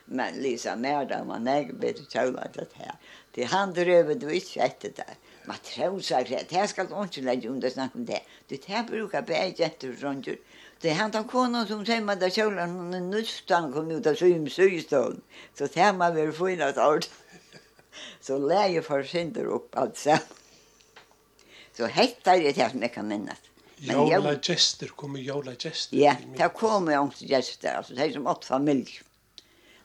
Men 0.06 0.34
Lisa 0.34 0.76
Merda, 0.76 1.24
man 1.24 1.48
er 1.48 1.72
bedre 1.74 2.04
och 2.04 2.12
tjolade 2.12 2.50
det 2.54 2.84
her. 2.84 2.96
Det 3.32 3.44
han 3.44 3.74
dröver 3.74 4.16
du 4.16 4.28
ikke 4.34 4.62
etter 4.62 4.92
det 4.96 5.16
matrosar, 5.50 6.30
det 6.50 6.66
skal 6.70 6.88
du 6.90 6.96
ikke 7.02 7.26
legge 7.26 7.50
under 7.50 7.74
snakk 7.74 7.96
om 7.98 8.06
det. 8.06 8.22
Du 8.50 8.56
tar 8.62 8.86
bruker 8.88 9.26
bare 9.26 9.52
jenter 9.58 9.94
og 9.94 10.02
sånt. 10.02 10.30
Det 10.80 10.94
er 10.94 11.00
han 11.02 11.12
tar 11.12 11.26
kona 11.28 11.66
som 11.68 11.82
sier 11.86 12.04
man 12.06 12.22
da 12.22 12.30
kjolen, 12.32 12.78
noen 12.92 13.14
er 13.18 13.72
kom 13.74 13.90
ut 13.92 14.08
av 14.08 14.16
symsøystånd. 14.20 15.20
Så 15.58 15.68
tar 15.74 15.98
man 15.98 16.16
vel 16.16 16.32
fina 16.36 16.72
tårt. 16.78 17.10
Så 18.24 18.38
leie 18.40 18.84
for 18.86 19.04
synder 19.04 19.50
opp 19.58 19.76
alt 19.80 19.98
sammen. 20.00 20.38
Så 21.76 21.88
hettar 21.88 22.40
det 22.40 22.56
det 22.56 22.72
som 22.72 22.82
jeg 22.84 22.92
kan 22.92 23.08
minnes. 23.08 23.46
Jola 23.80 24.34
gester 24.44 24.90
kommer 25.00 25.24
jola 25.24 25.54
gester. 25.56 25.96
Ja, 25.96 26.16
det 26.36 26.50
kommer 26.56 26.98
jo 26.98 27.06
gester, 27.20 27.78
altså 27.80 27.96
det 27.96 28.08
er 28.08 28.18
som 28.18 28.28
åtte 28.28 28.50
familier. 28.52 29.00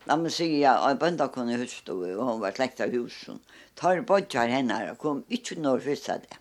La 0.06 0.16
meg 0.20 0.32
si, 0.36 0.46
ja, 0.60 0.74
og 0.82 0.90
att 0.90 0.98
bönda 1.00 1.28
kunde 1.32 1.56
husta 1.56 1.92
og 1.92 2.24
hon 2.28 2.40
var 2.40 2.52
slekt 2.52 2.80
av 2.84 2.90
husen. 2.92 3.38
Tar 3.74 4.00
bodjar 4.00 4.48
henne 4.48 4.90
och 4.90 4.98
kom 4.98 5.24
inte 5.28 5.54
norr 5.54 5.80
husa 5.80 6.18
det. 6.18 6.36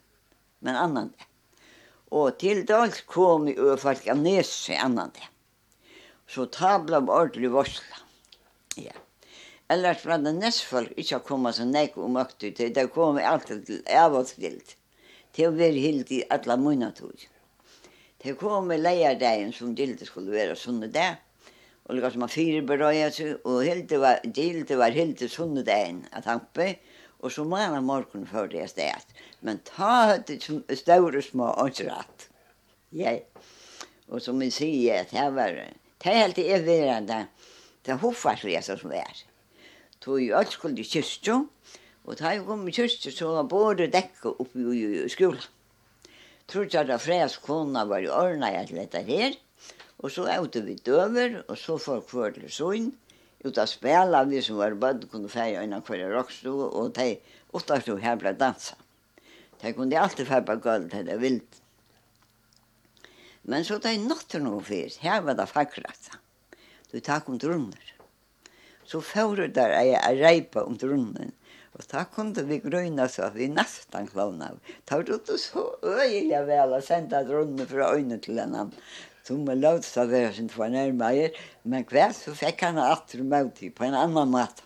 Men 0.60 0.76
annan 0.76 1.14
det. 1.18 1.26
Och 2.10 2.40
till 2.40 2.66
dags 2.66 3.02
kom 3.02 3.48
i 3.48 3.56
folk 3.78 4.08
av 4.08 4.18
Nese 4.18 4.78
annan 4.78 5.12
det. 5.14 5.28
Så 6.28 6.46
ta 6.46 6.80
ble 6.80 6.98
ordentlig 6.98 7.52
varsla. 7.52 8.04
Ja. 8.76 8.92
Ellers 9.68 10.06
var 10.06 10.18
det 10.18 10.34
nästfolk 10.34 10.92
folk 10.96 11.12
att 11.14 11.28
komma 11.28 11.54
så 11.54 11.66
nek 11.66 11.98
og 11.98 12.10
mökte 12.10 12.48
ut. 12.48 12.76
Det 12.76 12.88
kom 12.94 13.18
alltid 13.18 13.66
till 13.66 13.84
Til 15.34 15.48
å 15.48 15.52
være 15.52 15.80
helt 15.80 16.12
i 16.12 16.24
alla 16.30 16.58
munatog. 16.58 17.30
Det 18.18 18.34
kom 18.38 18.72
i 18.72 19.54
som 19.54 19.76
gildet 19.76 20.08
skulle 20.08 20.32
vara 20.32 20.56
sånne 20.56 20.88
där 20.88 21.16
og 21.86 21.96
lukka 21.96 22.14
som 22.14 22.24
fire 22.28 22.62
fyrirberøya 22.62 23.10
seg, 23.12 23.40
og 23.44 23.64
hilde 23.68 24.00
var, 24.00 24.22
dilte 24.24 24.78
var 24.80 24.96
hilde 24.96 25.28
sunnet 25.30 25.72
ein 25.72 26.04
at 26.16 26.30
hampe, 26.30 26.78
og 27.20 27.32
så 27.32 27.44
manna 27.48 27.82
morgun 27.84 28.28
før 28.28 28.48
det 28.52 28.70
stedet. 28.72 29.16
Men 29.42 29.60
ta 29.68 29.92
høyde 30.14 30.40
som 30.44 30.62
større 30.80 31.22
små 31.24 31.52
åndsratt. 31.60 32.30
Ja, 32.96 33.18
og 34.08 34.22
som 34.22 34.40
vi 34.40 34.50
sier, 34.54 35.08
det 35.12 35.28
var, 35.36 35.56
det 35.58 36.12
er 36.12 36.22
helt 36.22 36.40
evigverande, 36.40 37.26
det 37.84 37.96
er 37.96 38.04
hoffarsresa 38.04 38.78
som 38.80 38.94
det 38.94 39.02
er. 39.04 39.24
Tog 40.04 40.20
jo 40.22 40.36
alt 40.40 40.56
skulle 40.56 40.84
i 40.84 40.88
kyrstjo, 40.88 41.40
og 42.04 42.20
da 42.20 42.34
jeg 42.36 42.44
kom 42.48 42.68
i 42.68 42.76
kyrstjo, 42.76 43.12
så 43.12 43.32
var 43.38 43.50
både 43.52 43.90
dekka 43.92 44.36
oppi 44.44 44.64
i 44.76 45.10
skolan. 45.12 45.52
Tror 46.48 46.68
jeg 46.68 46.92
at 46.92 47.02
freds 47.02 47.38
kona 47.40 47.86
var 47.88 48.04
i 48.04 48.12
orna 48.12 48.52
i 48.52 48.60
alt 48.60 48.76
dette 48.76 49.00
her, 49.08 49.36
Og 50.04 50.12
så 50.12 50.28
åtte 50.28 50.62
vi 50.66 50.76
døver, 50.76 51.42
og 51.48 51.58
så 51.58 51.78
folk 51.80 52.10
før 52.12 52.36
til 52.36 52.52
søgn. 52.52 52.92
ut 53.44 53.58
av 53.60 53.68
spela, 53.68 54.24
vi 54.24 54.40
som 54.42 54.56
var 54.56 54.76
bødd, 54.80 55.10
kunne 55.12 55.30
feie 55.32 55.60
innan 55.64 55.84
hver 55.84 56.14
rockstue, 56.14 56.70
og 56.80 56.94
de 56.96 57.18
utenstod 57.52 58.00
her 58.00 58.16
ble 58.16 58.32
dansa. 58.40 58.78
De 59.60 59.74
kunne 59.76 60.00
alltid 60.00 60.30
feie 60.30 60.46
på 60.48 60.56
gulvet 60.64 60.92
til 60.96 61.10
det 61.10 61.20
vilt. 61.20 61.60
Men 63.44 63.68
så 63.68 63.82
de 63.84 63.98
nåtte 64.00 64.40
noe 64.40 64.64
fyrt, 64.64 65.02
her 65.04 65.20
var 65.28 65.36
det 65.36 65.50
fakkrata. 65.52 66.20
Du 66.92 67.00
takk 67.04 67.28
om 67.28 67.40
drunner. 67.42 67.94
Så 68.88 69.02
fører 69.04 69.52
der 69.52 69.76
er 69.76 69.90
jeg 69.90 70.20
reipa 70.22 70.64
om 70.64 70.78
drunnen, 70.80 71.32
og 71.74 71.88
da 71.92 72.04
kunne 72.08 72.44
vi 72.48 72.60
grøyna 72.64 73.08
så 73.10 73.28
at 73.28 73.36
vi 73.36 73.48
nesten 73.52 74.08
klovna. 74.08 74.52
Da 74.88 75.00
var 75.00 75.08
det 75.10 75.40
så 75.42 75.66
øyelig 75.84 76.44
vel 76.48 76.76
å 76.78 76.84
sende 76.86 77.20
et 77.20 77.32
runde 77.32 77.68
fra 77.68 77.92
øynene 77.96 78.20
til 78.24 78.40
en 78.40 78.56
annen. 78.62 78.86
Så 79.24 79.38
man 79.40 79.62
lovde 79.64 79.88
seg 79.88 80.12
det 80.12 80.24
som 80.36 80.50
fornærmer 80.52 81.36
men 81.64 81.86
hver 81.88 82.12
så 82.16 82.34
fikk 82.36 82.66
han 82.66 82.80
atter 82.82 83.24
mot 83.24 83.62
i 83.64 83.70
på 83.72 83.86
en 83.88 83.96
annan 83.96 84.32
måte. 84.34 84.66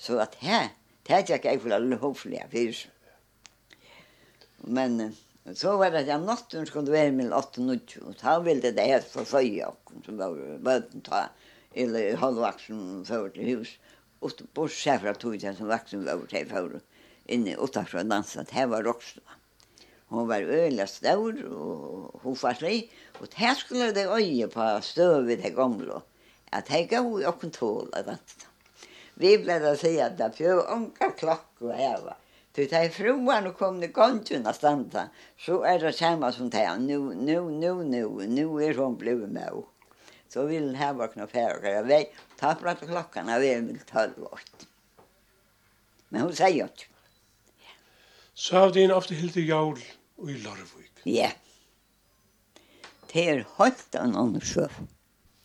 Så 0.00 0.16
at 0.22 0.38
her, 0.40 0.70
det 1.04 1.14
er 1.14 1.24
ikke 1.24 1.50
jeg 1.50 1.60
for 1.60 1.74
alle 1.76 1.98
hovlige 2.00 2.46
fyrs. 2.52 2.86
Men 4.64 5.12
så 5.56 5.74
var 5.80 5.92
det 5.92 6.06
at 6.06 6.14
om 6.16 6.26
natten 6.28 6.66
skulle 6.68 6.92
være 6.92 7.12
med 7.12 7.32
8-9, 7.32 8.00
og 8.04 8.16
da 8.22 8.38
ville 8.44 8.72
det 8.72 8.88
helt 8.88 9.08
forsøye 9.12 9.68
oss, 9.68 9.94
som 10.06 10.18
var 10.20 10.36
bøten 10.64 11.04
ta, 11.04 11.26
eller 11.74 12.16
halvvaksen 12.20 13.04
før 13.08 13.28
til 13.34 13.52
hus, 13.52 13.74
og 14.20 14.40
på 14.54 14.66
fra 14.68 15.14
tog 15.14 15.36
den 15.40 15.56
som 15.56 15.68
vaksen 15.68 16.04
var 16.06 16.24
til 16.30 16.48
før, 16.48 16.80
inne 17.28 17.56
utenfor 17.60 18.04
dansa, 18.08 18.44
det 18.48 18.70
var 18.70 18.84
rockstad. 18.84 19.37
Hon 20.08 20.28
var 20.28 20.40
øyla 20.40 20.86
stor 20.88 21.40
og 21.52 22.20
hofarslig, 22.22 22.90
og 23.20 23.28
her 23.36 23.54
skulle 23.54 23.90
det 23.94 24.06
øye 24.08 24.48
på 24.48 24.68
støvet 24.80 25.42
det 25.42 25.54
gamle, 25.56 26.00
at 26.52 26.68
det 26.68 26.86
gav 26.88 27.10
vi 27.16 27.26
okken 27.28 27.52
tål 27.52 27.90
av 27.92 28.06
dansen. 28.06 28.46
Vi 29.20 29.34
ble 29.42 29.58
da 29.60 29.74
si 29.76 29.98
at 30.00 30.16
det 30.16 30.30
fjø 30.38 30.60
onka 30.72 31.10
klokk 31.18 31.66
og 31.66 31.74
heva. 31.76 32.14
Så 32.54 32.64
det 32.66 32.78
er 32.78 32.90
fruan 32.90 33.46
og 33.46 33.54
kom 33.54 33.76
det 33.78 33.92
gongtjuna 33.94 34.50
standa, 34.56 35.04
så 35.38 35.60
er 35.62 35.78
det 35.78 35.92
samme 35.94 36.32
som 36.34 36.48
det 36.50 36.64
er, 36.64 36.78
nu, 36.78 37.12
nu, 37.14 37.50
nu, 37.50 37.82
nu, 37.82 38.08
nu 38.26 38.46
er 38.58 38.74
hon 38.80 38.96
bliv 38.98 39.20
med 39.28 39.44
henne. 39.44 39.66
Så 40.28 40.44
vil 40.48 40.66
hun 40.66 40.74
heva 40.76 41.06
knå 41.12 41.26
færre, 41.30 41.70
jeg 41.76 41.84
vet, 41.88 42.16
ta 42.40 42.54
pratt 42.58 42.82
klokkan, 42.84 43.30
jeg 43.32 43.44
vei 43.44 43.60
med 43.64 43.84
tølv 43.88 44.26
ått. 44.26 44.66
Men 46.10 46.26
hun 46.26 46.34
sier 46.34 46.66
ikke. 46.66 46.90
Så 48.34 48.58
har 48.58 48.74
din 48.74 48.90
ofte 48.94 49.14
hilde 49.18 49.40
jævlig 49.40 49.86
i 50.26 50.38
Larvik. 50.42 51.02
Ja. 51.06 51.30
Det 53.08 53.24
er 53.24 53.44
høyt 53.56 53.96
av 53.96 54.08
annen 54.08 54.42
sjøv. 54.44 54.74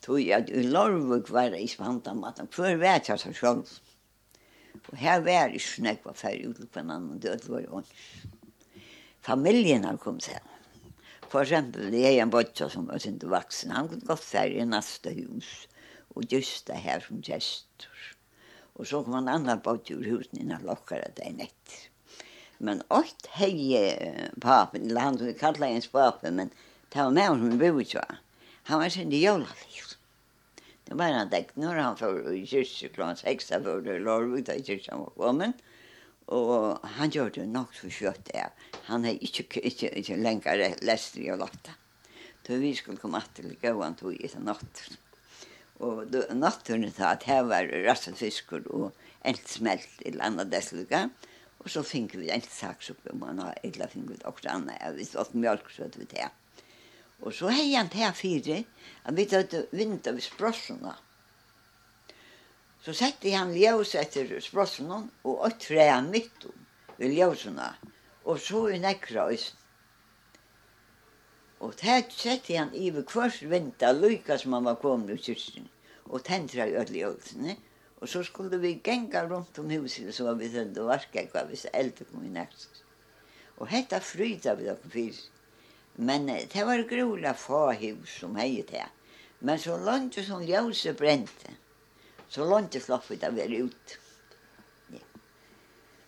Tog 0.04 0.32
at 0.36 0.50
i 0.52 0.64
Larvik 0.66 1.30
var 1.32 1.54
det 1.54 1.62
i 1.64 1.70
Svantamaten. 1.72 2.50
Før 2.52 2.80
vet 2.82 3.12
jeg 3.12 3.22
seg 3.22 3.38
selv. 3.38 3.76
Og 4.90 4.98
her 5.00 5.22
var 5.24 5.54
det 5.54 5.62
snakk 5.64 6.02
var 6.08 6.18
ferdig 6.18 6.50
ut 6.50 6.66
på 6.74 6.82
en 6.82 6.92
annen 6.92 7.22
død 7.24 7.48
var 7.54 7.70
ånd. 7.80 7.94
Familien 9.24 9.86
har 9.88 10.02
kommet 10.02 10.26
seg. 10.26 10.42
For 11.30 11.46
eksempel, 11.46 11.88
det 11.94 12.04
er 12.06 12.20
en 12.22 12.34
bøtta 12.34 12.68
som 12.70 12.90
var 12.90 13.00
sin 13.02 13.22
vaksen. 13.22 13.72
Han 13.74 13.88
kunne 13.90 14.10
gått 14.10 14.26
færre 14.26 14.60
i 14.60 14.68
neste 14.68 15.14
hus. 15.16 15.54
Og 16.14 16.28
just 16.30 16.68
det 16.68 16.82
her 16.84 17.02
som 17.06 17.24
gestor. 17.26 18.04
Og 18.76 18.90
så 18.90 19.02
kom 19.06 19.16
en 19.22 19.32
annen 19.32 19.64
bøtta 19.64 19.96
ur 19.96 20.06
husen 20.18 20.44
innan 20.44 20.66
lokkara 20.68 21.14
det 21.16 21.30
er 21.30 21.38
nettet. 21.38 21.93
Men 22.64 22.84
åt 22.96 23.28
hei 23.36 23.82
papen, 24.42 24.86
eller 24.88 25.02
han 25.02 25.18
som 25.18 25.28
vi 25.28 25.34
kallar 25.36 25.68
ens 25.68 25.90
papen, 25.92 26.38
men 26.40 26.52
det 26.94 27.02
var 27.02 27.12
med 27.12 27.58
bor 27.60 27.82
i 27.82 28.06
Han 28.64 28.80
var 28.80 28.90
sin 28.90 29.10
diolalig. 29.10 29.82
Det 30.86 30.96
var 30.96 31.12
han 31.12 31.34
en 31.34 31.46
når 31.56 31.76
han 31.76 31.98
får 31.98 32.34
i 32.34 32.46
kyrkje 32.46 32.90
kyrkse 32.90 33.16
seks, 33.26 33.48
da 33.50 33.60
för 33.60 33.82
det 33.82 34.00
låg 34.00 34.40
ut 34.40 34.50
av 34.50 34.64
kyrkan 34.64 35.00
var 35.00 35.12
kommet. 35.18 35.60
Og 36.28 36.80
han 36.84 37.12
gjør 37.12 37.30
det 37.36 37.48
nok 37.48 37.76
så 37.76 37.90
kjøtt 37.90 38.32
det. 38.32 38.46
Han 38.88 39.04
hade 39.04 39.20
ikke, 39.20 39.60
ikke, 39.60 39.90
ikke 40.00 40.16
lenger 40.16 40.64
lest 40.82 41.18
i 41.20 41.28
å 41.32 41.36
lotta. 41.36 41.76
Så 42.48 42.62
vi 42.64 42.72
skulle 42.76 43.00
komme 43.00 43.20
til 43.36 43.52
å 43.52 43.60
gå 43.60 43.74
gåan 43.76 44.00
tog 44.00 44.16
i 44.16 44.32
den 44.32 44.48
natten. 44.48 44.96
Og 45.84 46.16
natten 46.32 46.88
sa 46.96 47.12
at 47.12 47.28
her 47.28 47.44
var 47.44 47.68
rasset 47.84 48.16
fiskor 48.16 48.64
og 48.72 48.92
en 49.28 49.40
smelt 49.48 50.04
i 50.08 50.16
landet 50.16 50.52
dessutom. 50.52 51.12
Og 51.64 51.72
så 51.72 51.84
fikk 51.88 52.18
vi 52.20 52.30
en 52.34 52.44
saksuppe, 52.44 53.14
om 53.14 53.22
han 53.24 53.40
har 53.40 53.60
eller 53.64 53.92
fikk 53.92 54.10
vi 54.10 54.18
også 54.28 54.50
annet, 54.52 54.80
jeg 54.82 54.98
visste 54.98 55.22
at 55.24 55.36
mjölk 55.36 55.70
så 55.72 55.88
vi 55.96 56.08
det. 56.12 56.28
Og 57.24 57.32
så 57.32 57.54
hei 57.56 57.70
han 57.72 57.92
til 57.92 58.12
fire, 58.18 58.60
han 59.06 59.16
vet 59.16 59.36
at 59.38 59.52
det 59.54 59.64
vinter 59.72 60.16
ved 60.16 60.26
sprossene. 60.26 60.96
Så 62.84 62.92
sette 63.00 63.32
han 63.32 63.54
ljøs 63.56 63.94
etter 63.96 64.34
sprossene, 64.44 65.06
og 65.24 65.46
et 65.48 65.60
tre 65.64 65.88
han 65.88 66.12
midt 66.12 66.50
om, 66.50 66.66
ved 66.98 67.16
ljøsene, 67.16 67.70
og 68.28 68.42
så 68.44 68.66
i 68.76 68.80
nekra 68.84 69.30
østen. 69.32 69.60
Og 71.64 71.78
det 71.80 72.12
sette 72.12 72.58
han 72.60 72.74
i 72.76 72.90
ved 72.92 73.08
kvart 73.08 73.40
vinter, 73.48 73.96
lykka 73.96 74.36
som 74.42 74.58
han 74.58 74.68
var 74.68 74.82
kommet 74.84 75.16
i 75.16 75.22
kyrsten, 75.30 75.70
og 76.12 76.26
tendra 76.28 76.68
i 76.68 76.76
ødelig 76.76 77.06
ødelig 77.08 77.56
Og 78.04 78.10
så 78.10 78.20
skulle 78.28 78.58
vi 78.60 78.82
genga 78.84 79.22
rundt 79.30 79.60
om 79.60 79.70
huset 79.72 80.12
så 80.12 80.34
vi 80.36 80.50
høyde 80.52 80.82
og 80.84 80.90
varka 80.92 81.22
hva 81.32 81.46
hvis 81.48 81.70
eldre 81.72 82.04
kom 82.10 82.26
i 82.28 82.32
nært. 82.36 82.66
Og 83.64 83.70
hetta 83.72 84.02
fryta 84.04 84.58
vi 84.60 84.68
dere 84.68 84.92
fyrir. 84.92 85.22
Men 85.96 86.28
det 86.28 86.66
var 86.68 86.84
grola 86.90 87.32
fahus 87.38 88.18
som 88.20 88.36
hei 88.36 88.66
det. 88.68 88.84
Men 89.40 89.60
så 89.60 89.78
langt 89.80 90.20
som 90.20 90.44
ljøse 90.44 90.92
brente, 91.00 91.56
så 92.28 92.44
langt 92.50 92.76
slapp 92.76 93.08
vi 93.08 93.16
det 93.22 93.32
være 93.38 93.62
ut. 93.70 93.96
Ja. 94.92 95.04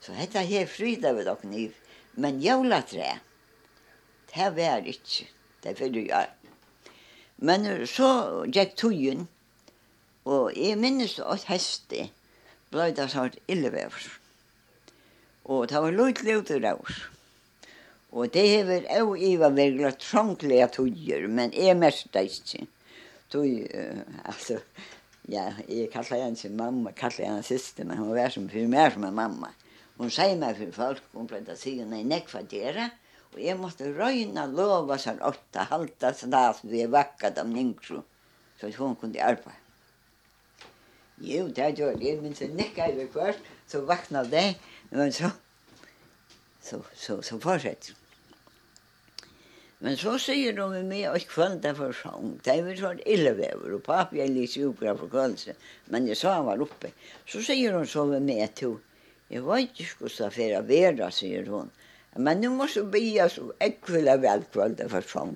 Så 0.02 0.18
hetta 0.20 0.44
her 0.44 0.68
fryta 0.68 1.14
vi 1.16 1.24
dere 1.24 1.48
niv. 1.48 1.80
Men 2.20 2.42
jævla 2.44 2.82
det 2.92 3.14
var 4.36 4.84
ikke. 4.84 5.30
Det 5.64 5.78
fyrir 5.78 6.12
jo 6.12 6.26
Men 7.38 7.88
så 7.88 8.44
gikk 8.48 8.76
tøyen, 8.76 9.28
Og 10.26 10.56
jeg 10.58 10.78
minnes 10.82 11.20
at 11.22 11.46
heste 11.52 12.08
ble 12.74 12.88
det 12.98 13.10
sånn 13.14 13.36
illevever. 13.52 14.08
Og 15.46 15.68
det 15.70 15.82
var 15.84 15.94
lurt 15.94 16.24
luter 16.26 16.66
av. 16.66 16.82
Og 18.16 18.32
det 18.34 18.46
hever 18.48 18.88
au 18.98 19.14
iva 19.14 19.52
virkelig 19.54 20.00
trånglega 20.02 20.70
tøyer, 20.74 21.28
men 21.28 21.54
jeg 21.54 21.78
mest 21.78 22.10
det 22.16 22.24
ikke. 22.32 22.66
Tøy, 23.30 23.66
uh, 23.70 24.02
altså, 24.26 24.58
ja, 25.30 25.50
jeg 25.68 25.92
kallar 25.94 26.24
henne 26.24 26.40
sin 26.40 26.56
mamma, 26.58 26.94
kallar 26.96 27.28
henne 27.28 27.46
siste, 27.46 27.86
men 27.86 28.00
hun 28.00 28.14
var 28.16 28.34
som 28.34 28.48
fyrir 28.50 28.72
mer 28.72 28.96
som 28.96 29.06
en 29.06 29.18
mamma. 29.20 29.52
Hun 30.00 30.10
sier 30.14 30.38
meg 30.40 30.58
for 30.58 30.74
folk, 30.80 31.04
hun 31.14 31.28
pleide 31.30 31.58
sier, 31.60 31.86
nei, 31.90 32.02
nek 32.08 32.32
for 32.32 32.48
dere, 32.50 32.90
og 33.36 33.44
jeg 33.44 33.60
måtte 33.60 33.92
røyna 33.92 34.48
lova 34.48 34.98
seg 35.02 35.22
åtta 35.28 35.68
halta 35.70 36.14
stas 36.16 36.64
vi 36.64 36.86
vakka 36.88 37.34
dem 37.36 37.54
yngre, 37.60 38.02
så 38.62 38.72
hun 38.80 38.96
kunne 39.00 39.22
arbeid. 39.22 39.65
Jo, 41.24 41.48
det 41.48 41.78
gjør 41.80 41.96
det, 42.00 42.16
men 42.22 42.36
så 42.36 42.48
nekka 42.52 42.90
jeg 42.92 43.08
først, 43.14 43.40
så 43.68 43.82
vakna 43.88 44.24
det, 44.28 44.56
men 44.92 45.12
så, 45.16 45.30
så, 46.62 46.82
så, 46.94 47.22
så 47.22 47.40
fortsetter. 47.40 47.96
Men 49.80 49.98
så 50.00 50.16
sier 50.18 50.56
de 50.56 50.66
med 50.72 50.88
meg 50.90 51.06
at 51.10 51.28
kvöld 51.30 51.66
er 51.68 51.76
for 51.78 51.94
sjong. 51.94 52.38
Det 52.44 52.54
er 52.54 52.64
vel 52.66 52.78
sånn 52.80 53.02
illevever, 53.06 53.76
og 53.76 53.84
papi 53.86 54.22
er 54.24 54.32
litt 54.32 54.56
sjukra 54.56 54.96
for 54.98 55.12
kvöldse, 55.12 55.56
men 55.94 56.08
jeg 56.10 56.20
sa 56.20 56.38
han 56.38 56.48
var 56.48 56.64
oppe. 56.64 56.94
Så 57.30 57.44
sier 57.46 57.76
hun 57.76 57.88
så 57.88 58.06
med 58.10 58.24
meg 58.26 58.56
til, 58.60 58.78
jeg 59.30 59.44
var 59.46 59.64
ikke 59.64 59.88
skulle 59.90 60.30
affæra 60.30 60.62
vera, 60.66 61.12
sier 61.12 61.48
hun. 61.52 61.72
Men 62.16 62.42
nu 62.42 62.50
måste 62.56 62.86
vi 62.86 63.02
bia 63.12 63.28
så 63.30 63.50
ekvila 63.60 64.16
vel 64.24 64.46
kvöld 64.54 64.80
er 64.80 64.92
for 64.92 65.06
sjong. 65.06 65.36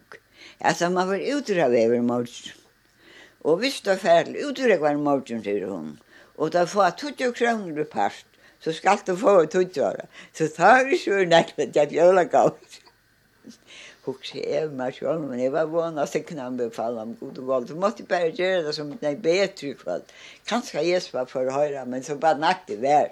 Alltså 0.63 0.89
man 0.89 1.07
var 1.11 1.19
utra 1.35 1.67
vever, 1.69 2.01
man 2.01 2.25
Og 3.43 3.57
hvis 3.57 3.81
det 3.81 3.93
er 3.93 4.03
ferdig, 4.03 4.35
i 4.41 4.79
var 4.79 4.97
morgen, 4.97 5.43
sier 5.43 5.67
hun, 5.69 5.99
og 6.37 6.51
da 6.53 6.65
får 6.65 6.89
20 6.97 7.33
kroner 7.33 7.81
i 7.81 7.83
part, 7.83 8.25
så 8.59 8.73
skal 8.73 8.99
du 9.07 9.15
få 9.15 9.45
20 9.45 9.83
år. 9.85 10.05
Så 10.33 10.49
tar 10.55 10.83
vi 10.89 10.97
så 10.97 11.23
til 11.23 11.67
at 11.67 11.75
jeg 11.75 11.89
bjøla 11.89 12.23
galt. 12.23 12.81
Og 14.09 14.15
så 14.23 14.37
är 14.37 14.69
meg 14.69 14.93
selv, 14.95 15.21
men 15.21 15.39
jeg 15.39 15.51
var 15.51 15.65
vana 15.69 16.05
til 16.05 16.23
knanbefall 16.25 16.97
om 16.97 17.15
god 17.19 17.37
og 17.37 17.47
galt. 17.47 17.67
Du 17.69 17.75
måtte 17.75 18.03
bare 18.03 18.31
gjøre 18.31 18.63
det 18.65 18.75
som 18.75 18.91
en 18.91 19.21
bedre 19.21 19.75
för. 19.77 20.01
Kanskje 20.47 20.81
jeg 20.81 21.01
var 21.13 21.25
for 21.25 21.51
höra 21.51 21.85
men 21.85 22.03
så 22.03 22.15
bare 22.15 22.39
naktig 22.39 22.81
vær. 22.81 23.09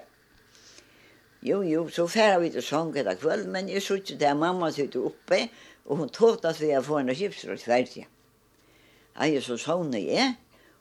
Jo, 1.42 1.62
jo, 1.62 1.88
så 1.88 2.06
færa 2.06 2.38
vi 2.38 2.50
til 2.50 2.62
sånn 2.62 2.92
kväll, 2.92 3.46
men 3.46 3.68
jeg 3.68 3.82
suttet 3.82 4.18
där 4.20 4.34
mamma 4.34 4.72
sitter 4.72 5.06
oppe, 5.06 5.48
og 5.86 5.96
hun 5.96 6.08
tått 6.08 6.44
at 6.44 6.60
vi 6.60 6.72
har 6.72 6.82
fått 6.82 7.00
en 7.00 7.14
skipsråd 7.14 7.62
ferdig. 7.62 8.06
Jeg 9.18 9.42
så 9.42 9.56
sånne 9.58 9.98
jeg. 9.98 10.36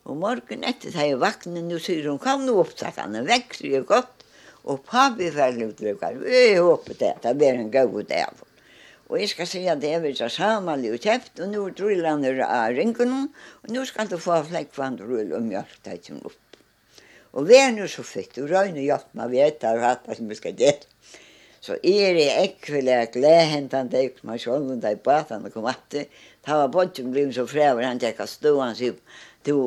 Og 0.08 0.20
morgen 0.22 0.64
etter 0.68 0.94
da 0.94 1.06
jeg 1.08 1.18
vaknet, 1.20 1.66
nå 1.68 1.80
sier 1.84 2.06
hun, 2.08 2.20
kom 2.22 2.46
nå 2.48 2.54
opp, 2.62 2.76
takk 2.78 3.00
han, 3.02 3.18
vekk, 3.28 3.58
så 3.58 3.72
jeg 3.72 3.88
godt. 3.90 4.26
Og 4.68 4.84
pappi 4.88 5.32
ferdig 5.32 5.72
utrykker, 5.72 6.20
Vi 6.22 6.44
håper 6.56 7.00
det, 7.00 7.14
det 7.24 7.34
blir 7.40 7.58
en 7.58 7.72
god 7.72 8.04
dag. 8.12 8.44
Og 9.08 9.20
jeg 9.22 9.30
skal 9.32 9.48
si 9.48 9.62
at 9.72 9.80
det 9.80 9.94
er 9.96 10.02
vi 10.04 10.14
så 10.16 10.28
samanlig 10.30 10.92
og 10.96 11.04
kjeft, 11.04 11.40
og 11.40 11.50
nå 11.52 11.70
drøyler 11.76 12.10
han 12.10 12.26
av 12.44 12.76
ringen, 12.76 13.30
og 13.64 13.72
nå 13.72 13.86
skal 13.88 14.10
du 14.12 14.18
få 14.20 14.42
flekk 14.50 14.74
for 14.76 14.84
han 14.84 15.00
drøyler 15.00 15.38
og 15.40 15.48
mjørk 15.48 15.80
deg 15.88 16.04
til 16.04 16.20
opp. 16.28 16.60
Og 17.38 17.48
vi 17.48 17.58
er 17.60 17.72
nå 17.72 17.88
så 17.92 18.04
fikk, 18.04 18.38
og 18.44 18.52
Røyne 18.52 18.84
hjelp 18.84 19.14
meg, 19.16 19.32
vi 19.32 19.42
etter 19.44 19.80
hva 19.80 19.96
som 20.12 20.28
vi 20.28 20.36
skal 20.40 20.56
gjøre. 20.60 20.88
Så 21.68 21.76
er 21.84 22.14
det 22.16 22.28
ekvelig 22.32 22.94
at 22.96 23.16
hentan 23.52 23.90
det 23.92 24.06
ut 24.06 24.20
meg 24.28 24.40
sjål, 24.40 24.70
og 24.72 24.78
da 24.84 24.94
jeg 24.94 25.02
bat 25.04 25.34
han 25.34 25.50
kom 25.52 25.66
at 25.68 25.82
det. 25.92 26.06
da 26.48 26.62
var 26.62 26.70
Bontum 26.72 27.10
blivet 27.12 27.36
så 27.36 27.44
frever, 27.44 27.84
han 27.84 28.00
tjekka 28.00 28.24
stå, 28.24 28.54
han 28.62 28.78
sier, 28.78 28.96
du, 29.44 29.58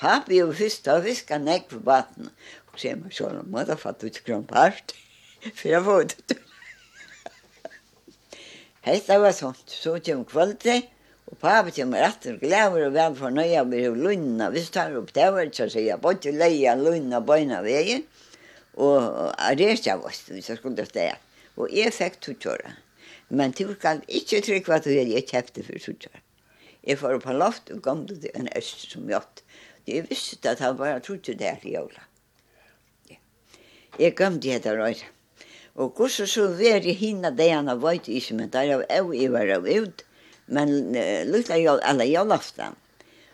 papi 0.00 0.38
jo 0.40 0.48
fyrst, 0.56 0.86
da 0.88 0.96
fiskar 1.04 1.42
han 1.42 1.52
ekv 1.52 1.74
på 1.74 1.82
baten, 1.84 2.32
og 2.72 2.80
sier 2.80 2.96
meg 2.96 3.12
sjålen, 3.12 3.44
må 3.52 3.66
da 3.68 3.76
fatt 3.76 4.06
ut 4.08 4.22
krompart, 4.24 4.96
for 5.50 5.68
jeg 5.68 5.84
får 5.84 6.06
ut. 6.06 6.36
Hetta 8.88 9.20
var 9.20 9.36
sånt, 9.36 9.68
så 9.68 9.98
kom 10.00 10.24
kvalite, 10.24 10.80
og 11.28 11.36
papi 11.42 11.84
rett 11.92 12.30
og 12.32 12.40
glæver 12.40 12.88
og 12.88 12.96
vel 12.96 13.20
fornøya, 13.20 13.68
vi 13.68 13.84
er 13.84 14.00
lunna, 14.00 14.48
vi 14.54 14.64
tar 14.64 14.96
opp 14.96 15.12
det, 15.12 15.28
var 15.28 15.52
ikke 15.52 15.68
å 15.68 15.76
si, 15.76 15.90
jeg, 15.90 16.00
Bontum 16.00 16.40
leia 16.40 16.72
lunna, 16.80 17.20
bøyna 17.20 17.60
vegin, 17.66 18.06
og 18.76 19.32
arrest 19.40 19.88
av 19.88 20.04
oss, 20.04 20.26
hvis 20.28 20.50
jeg 20.50 20.60
skulle 20.60 20.84
stå. 20.86 21.08
Og 21.56 21.72
jeg 21.72 21.94
fikk 21.96 22.20
tuttjåra. 22.20 22.74
Men 23.28 23.54
du 23.56 23.74
kan 23.80 24.02
ikke 24.06 24.42
trykke 24.44 24.70
hva 24.70 24.80
du 24.84 24.92
gjør, 24.92 25.08
jeg 25.16 25.28
kjøpte 25.30 25.64
for 25.66 25.82
tuttjåra. 25.82 26.20
Jeg 26.86 27.00
får 27.00 27.18
på 27.24 27.34
loft 27.34 27.72
og 27.74 27.82
kom 27.82 28.04
til 28.06 28.28
en 28.38 28.50
øst 28.54 28.84
som 28.92 29.08
gjort. 29.10 29.42
Jeg 29.86 30.06
visste 30.10 30.52
at 30.52 30.62
han 30.62 30.76
bare 30.78 31.00
trodde 31.02 31.34
det 31.34 31.48
her 31.48 31.64
i 31.66 31.72
jævla. 31.74 32.04
Jeg 33.98 34.14
kom 34.14 34.38
til 34.40 34.54
etter 34.54 34.78
røyre. 34.78 35.08
Og 35.76 35.92
hvordan 35.96 36.28
så 36.30 36.46
var 36.56 36.86
jeg 36.86 36.96
hinna 37.00 37.30
det 37.34 37.50
han 37.52 37.68
har 37.68 37.80
vært 37.82 38.08
i 38.08 38.20
som 38.22 38.38
der 38.38 38.72
av 38.76 38.84
au 38.92 39.12
i 39.12 39.26
var 39.32 39.50
av 39.56 39.66
ut, 39.66 40.04
men 40.46 40.72
uh, 40.94 41.22
lukta 41.28 41.58
jeg 41.58 41.82
alle 41.82 42.06
jævlaftan. 42.06 42.78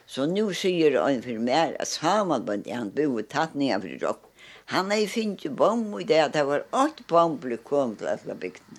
Så 0.07 0.27
nu 0.27 0.49
sier 0.57 0.97
han 1.01 1.23
for 1.25 1.45
meg 1.45 1.77
at 1.81 1.89
samarbeid 1.93 2.69
han 2.73 2.91
bo 2.97 3.21
tatt 3.23 3.55
ned 3.55 3.85
for 3.85 4.07
rock 4.07 4.32
Han 4.67 4.91
hade 4.91 5.07
finnit 5.07 5.51
bom 5.53 6.01
i 6.01 6.05
det 6.05 6.21
at 6.21 6.33
det 6.33 6.45
var 6.47 6.65
åt 6.73 7.07
bomber 7.07 7.57
kom 7.57 7.97
til 7.97 8.07
alla 8.07 8.35
bygden. 8.35 8.79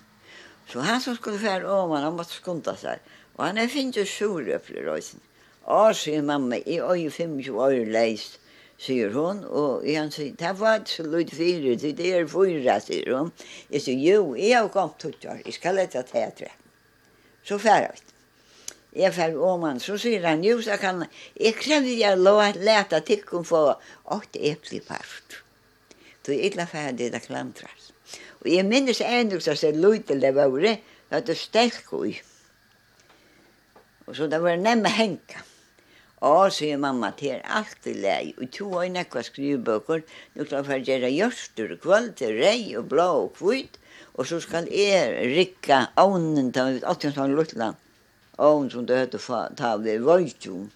Så 0.68 0.80
han 0.80 1.00
som 1.00 1.16
skulle 1.16 1.38
fære 1.38 1.68
om 1.68 1.90
han 1.90 2.02
han 2.02 2.16
måtte 2.16 2.38
skunta 2.38 2.76
seg. 2.76 2.98
Og 3.34 3.44
han 3.46 3.56
hade 3.56 3.68
finnit 3.68 4.08
solröppler 4.08 4.82
i 4.82 4.86
røysen. 4.86 5.20
Ja, 5.66 5.92
sier 5.96 6.22
mamma, 6.22 6.56
i 6.56 6.80
år 6.80 7.10
25 7.10 7.56
år 7.56 7.76
läst, 7.88 8.40
sier 8.78 9.12
hon. 9.14 9.44
Og 9.44 9.86
han 9.88 10.10
sier, 10.12 10.34
det 10.36 10.50
var 10.60 10.80
inte 10.80 10.90
så 10.90 11.06
lite 11.08 11.36
fyra, 11.36 11.76
det 11.80 12.10
er 12.10 12.26
fyra, 12.28 12.80
sier 12.80 13.14
hon. 13.16 13.32
Jeg 13.70 13.84
sier, 13.84 14.02
jo, 14.12 14.34
jeg 14.36 14.58
har 14.58 14.68
kommet 14.68 14.98
till 15.00 15.30
år, 15.30 15.40
jeg 15.44 15.56
skal 15.56 15.80
leta 15.80 16.02
tätra. 16.02 16.50
Så 17.44 17.58
färra 17.58 17.92
vi. 17.92 18.00
Jeg 18.96 19.12
Jag 19.16 19.42
om 19.42 19.62
han, 19.62 19.80
så 19.80 19.98
sier 19.98 20.22
han, 20.22 20.44
jo, 20.44 20.62
så 20.62 20.76
kan 20.76 21.00
han, 21.02 21.08
jeg 21.34 21.54
kräver 21.54 21.98
jeg 21.98 22.18
lov 22.18 22.38
att 22.38 22.56
läta 22.56 23.00
tycken 23.00 23.44
få 23.44 23.74
åtte 24.04 24.38
äpplig 24.38 24.86
parst. 24.86 25.43
Så 26.24 26.32
jeg 26.32 26.56
la 26.56 26.64
ferdig 26.64 27.10
det 27.12 27.22
klantras. 27.26 27.90
Og 28.40 28.48
jeg 28.48 28.64
minnes 28.64 29.00
ennå 29.04 29.40
så 29.40 29.56
jeg 29.60 29.76
løyte 29.76 30.16
det 30.20 30.32
våre, 30.36 30.78
at 31.10 31.26
det 31.28 31.36
stelk 31.36 31.92
ui. 31.92 32.14
Og 34.06 34.16
så 34.16 34.28
det 34.28 34.40
var 34.42 34.56
nemme 34.60 34.88
henka. 34.92 35.42
Og 36.24 36.48
så 36.48 36.62
sier 36.62 36.80
mamma 36.80 37.10
til 37.16 37.42
alt 37.44 37.84
i 37.90 37.92
lei, 38.00 38.32
og 38.38 38.48
to 38.54 38.70
og 38.78 38.92
nekva 38.94 39.20
skrivbøker, 39.26 40.04
nu 40.34 40.46
skal 40.46 40.70
jeg 40.70 40.86
gjøre 40.86 41.10
gjørster, 41.12 41.74
kvöld 41.82 42.14
til 42.16 42.38
rei 42.38 42.72
og 42.78 42.88
blå 42.88 43.08
og 43.26 43.34
kvitt, 43.36 43.76
og 44.14 44.28
så 44.30 44.38
skal 44.40 44.70
jeg 44.72 45.26
rikka 45.34 45.82
ovnen 46.00 46.48
til 46.54 46.80
18-tallet 46.80 47.36
Lutland, 47.36 47.76
ovnen 48.38 48.70
som 48.72 48.86
du 48.88 48.94
høyte 48.96 49.20
ta 49.58 49.74
ved 49.82 50.00
Vojtjum, 50.06 50.70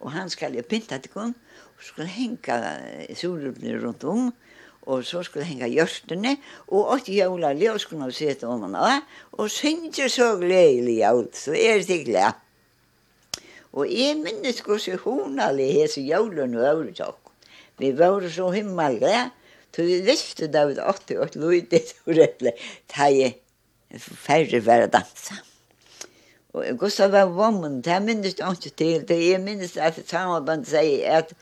og 0.00 0.12
han 0.16 0.34
skal 0.34 0.58
jeg 0.58 0.66
pinta 0.66 0.98
til 0.98 1.14
kun, 1.14 1.36
og 1.76 1.78
så 1.78 1.92
skal 1.92 2.08
jeg 2.08 2.16
henka 2.16 2.58
surrupne 3.14 3.78
rundt 3.84 4.02
om, 4.02 4.32
og 4.88 5.04
så 5.04 5.22
skulle 5.26 5.46
henga 5.46 5.68
hjørtene, 5.68 6.36
og 6.72 6.92
åtte 6.94 7.12
jævla 7.12 7.52
ljøs 7.58 7.84
kunne 7.88 8.08
hun 8.08 8.14
sette 8.16 8.48
om 8.48 8.64
henne, 8.64 9.00
og 9.36 9.50
synte 9.52 10.08
så 10.12 10.32
gledelig 10.40 11.02
alt, 11.04 11.36
så 11.36 11.52
er 11.52 11.82
det 11.84 12.04
glede. 12.06 12.32
Og 13.76 13.90
jeg 13.92 14.16
minnes 14.16 14.62
hvordan 14.64 15.02
hun 15.04 15.40
alle 15.44 15.66
hese 15.68 16.00
jævlen 16.08 16.56
og 16.56 16.64
var 16.64 16.94
takk. 16.96 17.34
Vi 17.78 17.92
var 17.98 18.24
så 18.32 18.48
himmelge, 18.50 19.28
så 19.74 19.84
vi 19.86 20.00
visste 20.02 20.48
da 20.50 20.64
vi 20.66 20.80
åtte 20.80 21.18
og 21.20 21.36
løyde, 21.36 21.82
så 21.84 22.16
rettelig, 22.16 22.56
ta 22.90 23.10
jeg 23.12 23.36
færre 24.00 24.64
være 24.64 24.88
dansa. 24.90 25.36
Og 26.56 26.64
Gustav 26.80 27.12
var 27.12 27.28
vommen, 27.30 27.82
det 27.84 28.00
minnes 28.02 28.34
jeg 28.38 28.56
ikke 28.56 28.74
til, 28.80 29.04
det 29.08 29.20
jeg 29.20 29.40
minnes 29.44 29.76
at 29.76 30.00
samarbeidet 30.08 30.66
sier 30.72 31.20
at 31.20 31.36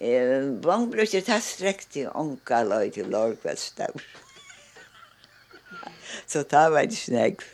eh, 0.00 0.48
Vangbrukket 0.64 1.28
ta 1.28 1.38
strekt 1.44 2.00
i 2.00 2.06
onka 2.08 2.64
løy 2.66 2.90
til 2.94 3.12
lårkveldstav. 3.12 4.00
Så 6.26 6.42
ta 6.48 6.68
var 6.72 6.88
det 6.88 6.98
snegg. 6.98 7.44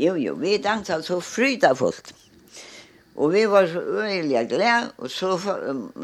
Jo, 0.00 0.14
jo, 0.16 0.34
vi 0.38 0.56
dansa 0.62 1.00
så 1.02 1.18
fryda 1.20 1.74
fullt. 1.76 2.14
Og 3.20 3.32
vi 3.34 3.44
var 3.50 3.66
så 3.68 3.80
øyelig 3.80 4.46
glede, 4.48 4.92
og 4.96 5.10
så, 5.10 5.34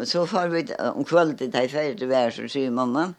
så 0.04 0.24
får 0.26 0.48
vi 0.52 0.64
om 0.76 1.04
kvöldet 1.04 1.52
til 1.52 1.70
ferdig 1.70 1.98
til 1.98 2.10
vær, 2.10 2.34
så 2.34 2.48
sier 2.50 2.74
mamma. 2.74 3.12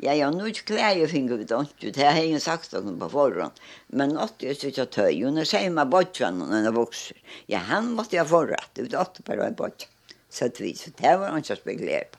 Ja, 0.00 0.14
ja, 0.16 0.30
nå 0.32 0.44
er 0.44 0.52
ikke 0.52 0.74
glede, 0.74 0.98
jeg 1.02 1.10
finner 1.12 1.36
vi 1.36 1.46
det 1.48 1.60
ikke, 1.68 1.92
det 1.96 2.04
har 2.08 2.18
jeg 2.18 2.40
sagt 2.42 2.72
noen 2.72 2.98
på 3.00 3.08
forhånd. 3.12 3.62
Men 3.92 4.16
åtte 4.16 4.48
jeg 4.48 4.58
sitter 4.60 4.88
tøy, 4.88 5.22
og 5.28 5.36
nå 5.36 5.46
sier 5.48 5.72
man 5.76 5.92
bortvann 5.92 6.40
når 6.40 6.52
han 6.56 6.76
vokser. 6.76 7.20
Ja, 7.52 7.62
han 7.70 7.92
måtte 7.96 8.16
jeg 8.16 8.28
forrette, 8.28 8.82
det 8.82 8.92
var 8.92 9.06
åtte 9.06 9.24
bare 9.28 9.44
og 9.44 9.50
en 9.52 9.58
bortvann 9.60 9.96
så 10.30 10.50
vi 10.58 10.74
så 10.74 10.90
det 10.98 11.18
var 11.18 11.30
han 11.34 11.44
som 11.44 11.56
spekulerer 11.56 12.08
på. 12.12 12.18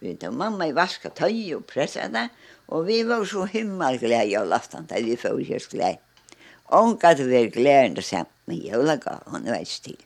Vi 0.00 0.16
tog 0.20 0.34
mamma 0.34 0.68
i 0.68 0.76
vaska 0.76 1.08
tøy 1.08 1.54
og 1.56 1.64
pressa 1.66 2.08
det 2.12 2.28
og 2.68 2.86
vi 2.86 3.02
var 3.06 3.24
så 3.24 3.44
himla 3.44 3.96
glada 3.96 4.24
i 4.24 4.34
julafton 4.34 4.86
da 4.90 5.00
vi 5.00 5.16
får 5.16 5.40
just 5.40 5.70
glada. 5.70 5.98
Hon 6.66 6.96
gav 6.98 7.16
det 7.16 7.26
men 7.26 7.32
jeg 7.32 7.52
vil 7.54 8.26
med 8.46 8.56
julagav 8.56 9.22
hon 9.26 9.44
veldig 9.44 9.82
til. 9.82 9.96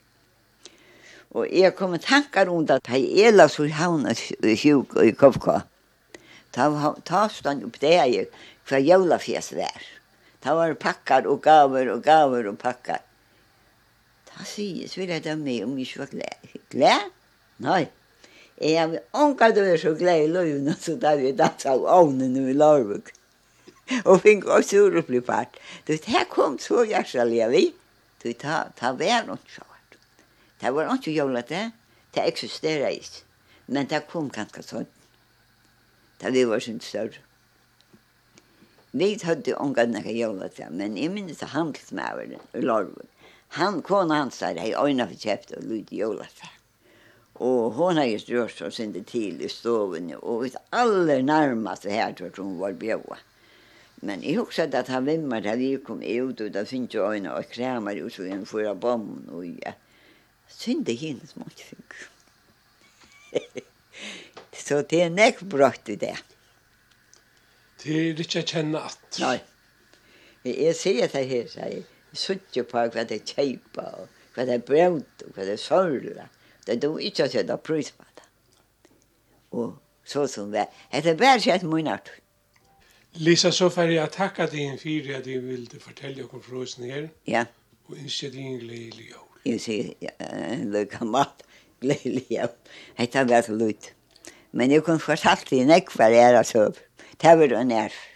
Og 1.31 1.47
jeg 1.53 1.75
kom 1.75 1.91
med 1.91 2.03
tankar 2.03 2.49
om 2.51 2.67
at 2.69 2.89
jeg 2.89 3.27
er 3.27 3.33
la 3.33 3.47
så 3.49 3.69
havna 3.69 4.15
sjuk 4.15 4.97
i 4.99 5.13
Kovka. 5.13 5.61
Ta, 6.53 6.67
ta 7.07 7.29
stand 7.29 7.65
opp 7.65 7.79
det 7.81 7.93
jeg 7.95 8.27
hva 8.69 8.81
jølafjes 8.83 9.53
var. 9.55 9.85
Ta 10.43 10.57
var 10.59 10.75
pakkar 10.75 11.29
og 11.31 11.43
gaver 11.45 11.93
og 11.95 12.03
gaver 12.03 12.49
og 12.51 12.59
pakkar. 12.59 13.01
Da 14.31 14.45
sies 14.45 14.97
vil 14.99 15.09
jeg 15.09 15.25
da 15.25 15.37
med 15.37 15.65
om 15.65 15.79
jeg 15.79 15.87
ikke 15.87 16.03
var 16.03 16.13
glad. 16.17 16.59
Glad? 16.71 17.20
Nei. 17.61 17.89
Jeg 18.61 18.77
har 18.77 18.99
ångat 19.17 19.57
å 19.57 19.65
være 19.65 19.81
så 19.81 19.95
glad 19.97 20.25
i 20.25 20.29
løyvn, 20.33 20.69
så 20.81 20.97
da 21.01 21.15
vi 21.17 21.33
dansa 21.37 21.75
av 21.75 21.87
ovnen 21.89 22.37
i 22.41 22.55
Lårbuk. 22.57 23.13
Og 24.05 24.21
fink 24.25 24.47
også 24.47 24.85
ur 24.87 25.01
opp 25.01 25.11
i 25.11 25.21
part. 25.25 25.57
Du 25.87 25.95
vet, 25.95 26.07
her 26.13 26.29
kom 26.31 26.59
så 26.63 26.85
hjertelig 26.89 27.41
av 27.45 27.57
vi. 27.57 27.65
Du 28.23 28.29
vet, 28.29 28.45
ta 28.77 28.93
vær 28.97 29.27
noe 29.27 29.41
sjåart. 29.51 29.97
Det 30.61 30.73
var 30.77 30.93
ikke 30.93 31.17
jævla 31.17 31.43
det. 31.49 31.65
Det 32.15 32.27
eksisterer 32.27 32.93
ikke. 33.01 33.25
Men 33.71 33.89
det 33.91 34.05
kom 34.11 34.31
ganske 34.35 34.63
sånn. 34.67 34.89
Da 36.21 36.33
vi 36.35 36.45
var 36.49 36.63
sånn 36.63 36.81
større. 36.85 37.25
Vi 38.93 39.13
hadde 39.25 39.57
ånka 39.57 39.87
noe 39.89 40.15
jævla 40.15 40.49
det, 40.53 40.69
men 40.75 40.97
jeg 40.99 41.13
minnes 41.15 41.45
handelsmæveren 41.53 42.37
i 42.37 42.65
Lårbuk. 42.65 43.07
Han, 43.59 43.83
kona 43.83 44.23
hans, 44.23 44.39
der, 44.43 44.61
hei 44.63 44.73
øyne 44.79 45.09
for 45.11 45.19
kjeft 45.19 45.57
og 45.57 45.67
lyd 45.67 45.91
jævla 45.95 46.29
det. 46.29 46.55
Og 47.41 47.73
hon 47.73 47.97
har 47.97 48.05
just 48.05 48.29
gjort 48.29 48.53
så 48.53 48.69
sen 48.71 48.93
til 48.93 49.41
i 49.41 49.49
stoven 49.49 50.13
og 50.19 50.43
vet 50.45 50.57
aller 50.77 51.23
närmast 51.25 51.87
her 51.89 52.13
tror 52.13 52.43
hun 52.43 52.59
var 52.61 52.77
bjøa. 52.77 53.17
Men 54.05 54.23
jeg 54.25 54.37
husker 54.37 54.69
at 54.77 54.89
han 54.89 55.07
vimmer 55.07 55.41
där 55.41 55.57
vi 55.57 55.77
kom 55.85 56.03
ut 56.03 56.41
og 56.41 56.53
da 56.53 56.65
finnes 56.65 56.95
jo 56.95 57.05
øyne 57.13 57.33
og 57.33 57.49
kremer 57.49 57.97
ut 58.05 58.13
så 58.17 58.23
en 58.23 58.47
förra 58.47 58.75
bomb 58.75 59.29
og 59.29 59.47
ja. 59.47 59.73
Synd 60.49 60.85
det 60.85 60.99
som 60.99 61.27
smått 61.27 61.61
fikk. 61.61 61.95
så 64.53 64.83
det 64.83 65.03
er 65.03 65.11
nekk 65.11 65.41
brått 65.41 65.89
i 65.89 65.97
det. 65.97 66.17
Det 67.83 67.97
er 67.97 68.21
ikke 68.21 68.39
att 68.39 68.49
känna 68.49 68.79
at. 68.79 69.19
Nei. 69.21 69.41
Jeg 70.45 70.77
ser 70.77 71.09
det 71.09 71.25
här 71.25 71.49
så 71.49 71.61
Jeg 71.61 71.85
sitter 72.13 72.63
på 72.63 72.79
hva 72.79 73.05
det 73.05 73.27
kejpa 73.27 73.83
och 73.83 74.09
hva 74.35 74.45
det 74.45 74.67
brönt 74.67 75.23
och 75.23 75.35
hva 75.37 75.45
det 75.45 75.53
er 75.53 75.57
sorglar. 75.57 76.29
Det 76.67 76.77
er 76.77 76.81
du 76.83 76.91
ikke 76.99 77.27
å 77.27 77.33
sette 77.33 77.57
pris 77.65 77.93
på 77.97 78.07
det. 78.17 78.27
Og 79.57 79.79
så 80.07 80.27
som 80.31 80.51
det. 80.53 80.67
Det 80.93 81.15
er 81.15 81.19
bare 81.19 81.41
sett 81.41 81.65
min 81.67 81.89
artur. 81.91 82.19
Lisa, 83.19 83.51
så 83.51 83.69
får 83.75 83.91
jeg 83.91 84.11
takke 84.15 84.47
deg 84.53 84.77
for 84.79 85.15
at 85.17 85.25
du 85.27 85.33
ville 85.43 85.81
fortelle 85.83 86.21
dere 86.21 86.43
fra 86.45 86.61
oss 86.63 86.77
her. 86.79 87.09
Ja. 87.27 87.45
Og 87.89 87.97
ønske 87.99 88.31
deg 88.31 88.45
en 88.45 88.61
gledelig 88.61 89.09
jord. 89.11 89.41
Jeg 89.49 89.63
sier, 89.65 89.89
ja, 90.05 90.13
en 90.21 90.77
kan 90.93 91.11
mat 91.11 91.43
gledelig 91.83 92.27
jord. 92.31 92.55
Det 92.99 93.09
er 93.15 93.27
bare 93.27 93.43
så 93.49 93.57
lurt. 93.57 93.91
Men 94.53 94.71
jeg 94.71 94.85
kunne 94.87 95.03
fortalt 95.03 95.51
deg 95.51 95.67
nekvar 95.67 96.15
jeg 96.15 96.23
er 96.29 96.39
av 96.39 96.47
søv. 96.47 96.79
Det 97.21 97.35
var 97.39 97.51
det 97.51 97.67
nærfør. 97.67 98.07